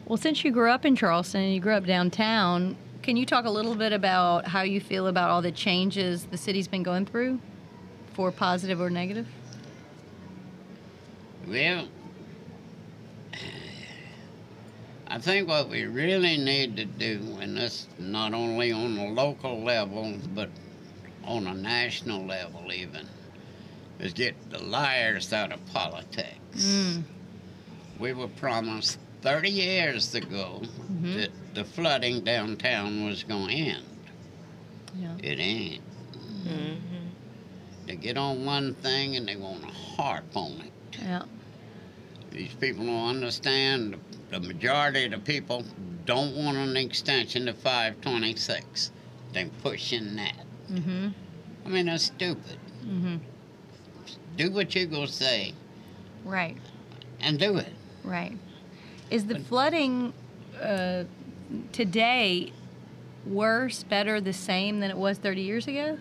Well, 0.07 0.17
since 0.17 0.45
you 0.45 0.51
grew 0.51 0.71
up 0.71 0.85
in 0.85 0.97
Charleston 0.97 1.43
and 1.43 1.55
you 1.55 1.61
grew 1.61 1.75
up 1.75 1.85
downtown, 1.85 2.77
can 3.03 3.17
you 3.17 3.27
talk 3.27 3.45
a 3.45 3.51
little 3.51 3.75
bit 3.75 3.93
about 3.93 4.47
how 4.49 4.63
you 4.63 4.81
feel 4.81 5.07
about 5.07 5.31
all 5.31 5.43
the 5.43 5.53
changes 5.53 6.25
the 6.25 6.37
city's 6.39 6.67
been 6.69 6.83
going 6.83 7.05
through, 7.07 7.41
for 8.15 8.33
positive 8.33 8.81
or 8.81 8.91
negative? 8.91 9.27
Well, 11.47 11.89
I 15.07 15.19
think 15.19 15.49
what 15.49 15.69
we 15.71 15.85
really 15.85 16.37
need 16.37 16.77
to 16.77 16.85
do, 16.85 17.39
and 17.41 17.57
this 17.57 17.87
not 17.99 18.35
only 18.35 18.73
on 18.73 18.99
a 18.99 19.09
local 19.09 19.63
level, 19.63 20.15
but 20.35 20.51
on 21.29 21.47
a 21.47 21.55
national 21.55 22.25
level 22.25 22.73
even, 22.73 23.07
is 24.01 24.13
get 24.15 24.35
the 24.51 24.59
liars 24.63 25.33
out 25.33 25.53
of 25.53 25.65
politics. 25.67 26.35
Mm. 26.57 27.03
We 27.99 28.15
were 28.15 28.29
promised 28.29 28.99
30 29.23 29.51
years 29.51 30.15
ago 30.15 30.63
that 31.03 31.31
the 31.55 31.65
flooding 31.65 32.25
downtown 32.25 33.05
was 33.05 33.25
going 33.25 33.49
to 33.49 33.55
end. 33.55 33.85
Yeah. 34.97 35.17
It 35.23 35.39
ain't. 35.39 35.83
Mhm. 36.47 36.77
They 37.87 37.97
get 37.97 38.17
on 38.17 38.45
one 38.45 38.75
thing 38.75 39.17
and 39.17 39.29
they 39.29 39.37
want 39.37 39.63
to 39.63 39.69
harp 39.69 40.35
on 40.37 40.53
it. 40.61 40.99
Yeah. 41.03 41.23
These 42.31 42.55
people 42.55 42.87
don't 42.87 43.09
understand. 43.09 43.97
The 44.31 44.41
majority 44.41 45.05
of 45.07 45.11
the 45.13 45.19
people 45.19 45.65
don't 46.05 46.37
want 46.37 46.57
an 46.57 46.77
extension 46.77 47.47
to 47.47 47.53
526. 47.55 48.93
They're 49.33 49.49
pushing 49.63 50.17
that. 50.17 50.45
Mhm. 50.71 51.13
I 51.65 51.69
mean, 51.69 51.87
that's 51.87 52.05
stupid. 52.05 52.59
Mhm. 52.85 53.21
Do 54.37 54.51
what 54.51 54.75
you're 54.75 54.87
going 54.87 55.07
to 55.07 55.13
say 55.13 55.53
Right. 56.25 56.57
and 57.21 57.39
do 57.39 57.57
it. 57.57 57.73
Right. 58.05 58.37
Is 59.11 59.27
the 59.27 59.39
flooding 59.41 60.13
uh, 60.61 61.05
today 61.73 62.53
worse, 63.27 63.83
better, 63.85 64.21
the 64.21 64.33
same 64.33 64.81
than 64.81 64.91
it 64.91 64.97
was 64.97 65.19
30 65.19 65.43
years 65.43 65.67
ago? 65.67 65.99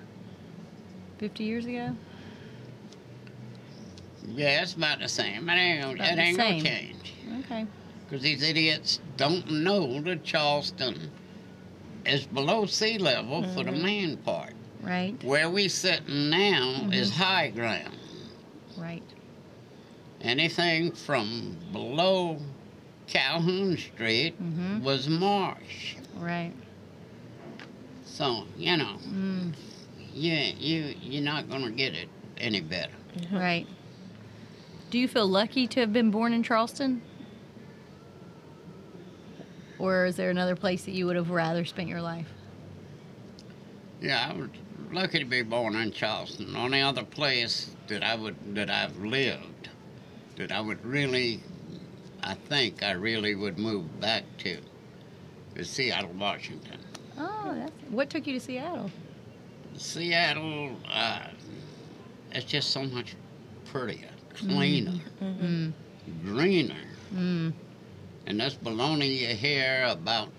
50 1.20 1.44
years 1.44 1.66
ago? 1.66 1.96
Yeah, 4.28 4.62
it's 4.62 4.74
about 4.74 5.00
the 5.00 5.08
same. 5.08 5.50
It 5.50 5.54
ain't, 5.54 5.82
gonna- 5.82 5.94
About 5.96 6.12
it 6.12 6.16
the 6.18 6.22
ain't 6.22 6.38
going 6.38 6.50
same. 6.50 6.64
to 6.64 6.70
change. 6.70 7.14
Okay. 7.46 7.66
Because 8.06 8.22
these 8.24 8.44
idiots 8.44 9.00
don't 9.16 9.50
know 9.50 10.02
that 10.02 10.24
Charleston 10.24 11.12
is 12.06 12.26
below 12.26 12.66
sea 12.66 12.98
level 12.98 13.44
for 13.54 13.64
the 13.64 13.72
main 13.72 14.18
part. 14.18 14.54
Right. 14.88 15.22
Where 15.24 15.50
we 15.50 15.68
sitting 15.68 16.30
now 16.30 16.88
is 16.94 17.12
high 17.14 17.50
ground. 17.50 17.94
Right. 18.78 19.04
Anything 20.22 20.94
from 20.94 21.58
below 21.74 22.40
Calhoun 23.08 23.76
Street 23.78 24.42
Mhm. 24.42 24.82
was 24.82 25.10
marsh. 25.10 25.96
Right. 26.16 26.54
So, 28.06 28.46
you 28.58 28.78
know, 28.78 28.98
Mm. 29.10 29.54
you, 30.14 30.34
you, 30.34 30.96
you're 31.02 31.24
not 31.24 31.50
going 31.50 31.64
to 31.64 31.72
get 31.72 31.94
it 31.94 32.08
any 32.38 32.62
better. 32.62 32.94
Right. 33.32 33.68
Do 34.90 34.98
you 34.98 35.08
feel 35.10 35.28
lucky 35.28 35.68
to 35.68 35.82
have 35.82 35.92
been 35.92 36.12
born 36.12 36.32
in 36.32 36.44
Charleston? 36.44 37.02
Or 39.80 40.06
is 40.06 40.16
there 40.16 40.30
another 40.30 40.56
place 40.56 40.86
that 40.86 40.92
you 40.92 41.06
would 41.08 41.18
have 41.18 41.30
rather 41.30 41.66
spent 41.66 41.88
your 41.90 42.02
life? 42.02 42.28
Yeah, 44.02 44.32
I 44.32 44.36
was 44.38 44.50
lucky 44.98 45.20
to 45.20 45.26
be 45.26 45.44
born 45.44 45.76
in 45.76 45.92
Charleston. 45.92 46.54
The 46.54 46.60
Only 46.60 46.82
other 46.82 47.04
place 47.04 47.70
that 47.88 48.04
I 48.04 48.16
would 48.16 48.36
that 48.56 48.70
I've 48.72 48.98
lived 48.98 49.70
that 50.38 50.52
I 50.52 50.60
would 50.60 50.84
really, 50.84 51.42
I 52.24 52.34
think 52.34 52.82
I 52.84 52.92
really 52.92 53.36
would 53.36 53.58
move 53.60 54.00
back 54.00 54.24
to, 54.40 54.58
is 55.56 55.70
Seattle, 55.70 56.12
Washington. 56.14 56.80
Oh, 57.18 57.54
that's, 57.56 57.72
what 57.90 58.10
took 58.10 58.28
you 58.28 58.34
to 58.34 58.40
Seattle? 58.40 58.92
Seattle, 59.78 60.76
uh, 60.92 61.28
it's 62.32 62.46
just 62.46 62.70
so 62.72 62.84
much 62.84 63.16
prettier, 63.66 64.10
cleaner, 64.36 65.00
Mm. 65.22 65.74
greener. 66.24 66.76
Mm. 67.14 67.54
And 68.28 68.40
this 68.40 68.56
baloney 68.56 69.20
you 69.22 69.28
hear 69.36 69.86
about 69.90 70.30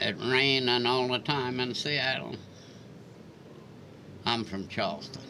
it 0.00 0.16
raining 0.20 0.86
all 0.86 1.06
the 1.08 1.18
time 1.20 1.60
in 1.60 1.74
Seattle. 1.74 2.34
I'm 4.26 4.44
from 4.44 4.66
Charleston. 4.68 5.22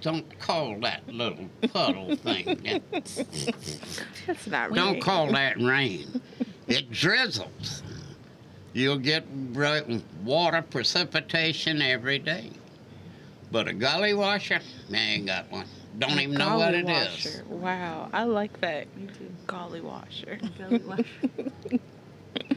Don't 0.00 0.38
call 0.38 0.80
that 0.80 1.06
little 1.08 1.48
puddle 1.72 2.16
thing. 2.16 2.58
That's 4.26 4.46
not 4.46 4.72
Don't 4.72 4.94
right. 4.94 5.02
call 5.02 5.30
that 5.32 5.60
rain. 5.60 6.20
It 6.66 6.90
drizzles. 6.90 7.82
You'll 8.72 8.98
get 8.98 9.26
water 10.24 10.62
precipitation 10.62 11.82
every 11.82 12.18
day. 12.18 12.50
But 13.52 13.68
a 13.68 13.74
gully 13.74 14.14
washer, 14.14 14.60
they 14.88 14.96
ain't 14.96 15.26
got 15.26 15.50
one. 15.50 15.66
Don't 15.98 16.18
even 16.20 16.38
know 16.38 16.56
what 16.56 16.70
Golly 16.72 16.78
it 16.78 16.88
is. 16.88 17.24
washer. 17.24 17.44
Wow, 17.48 18.08
I 18.12 18.22
like 18.24 18.60
that. 18.60 18.86
Golly 19.46 19.80
washer. 19.80 20.38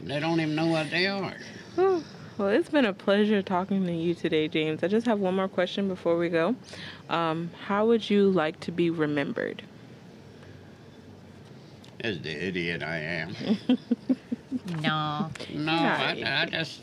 They 0.02 0.20
don't 0.20 0.38
even 0.38 0.54
know 0.54 0.66
what 0.66 0.90
they 0.90 1.06
are. 1.06 1.32
Whew. 2.36 2.44
Well, 2.44 2.54
it's 2.54 2.68
been 2.70 2.84
a 2.84 2.92
pleasure 2.92 3.42
talking 3.42 3.86
to 3.86 3.92
you 3.92 4.14
today, 4.14 4.48
James. 4.48 4.82
I 4.82 4.88
just 4.88 5.06
have 5.06 5.18
one 5.20 5.34
more 5.34 5.48
question 5.48 5.88
before 5.88 6.16
we 6.16 6.28
go. 6.28 6.56
Um, 7.08 7.50
how 7.66 7.86
would 7.86 8.08
you 8.08 8.30
like 8.30 8.60
to 8.60 8.72
be 8.72 8.90
remembered? 8.90 9.62
As 12.00 12.20
the 12.20 12.30
idiot 12.30 12.82
I 12.82 12.98
am. 12.98 13.36
No. 14.80 15.30
No, 15.52 15.72
I, 15.72 15.98
Right. 15.98 16.24
I 16.24 16.46
just 16.46 16.80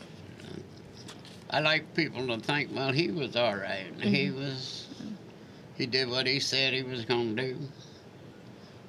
I 1.50 1.60
like 1.60 1.94
people 1.94 2.26
to 2.28 2.38
think, 2.38 2.70
well, 2.72 2.92
he 2.92 3.10
was 3.10 3.34
all 3.34 3.56
right. 3.56 3.92
He 4.00 4.30
was 4.30 4.88
he 5.76 5.86
did 5.86 6.08
what 6.08 6.26
he 6.26 6.38
said 6.38 6.72
he 6.74 6.82
was 6.82 7.04
going 7.04 7.34
to 7.36 7.42
do. 7.42 7.58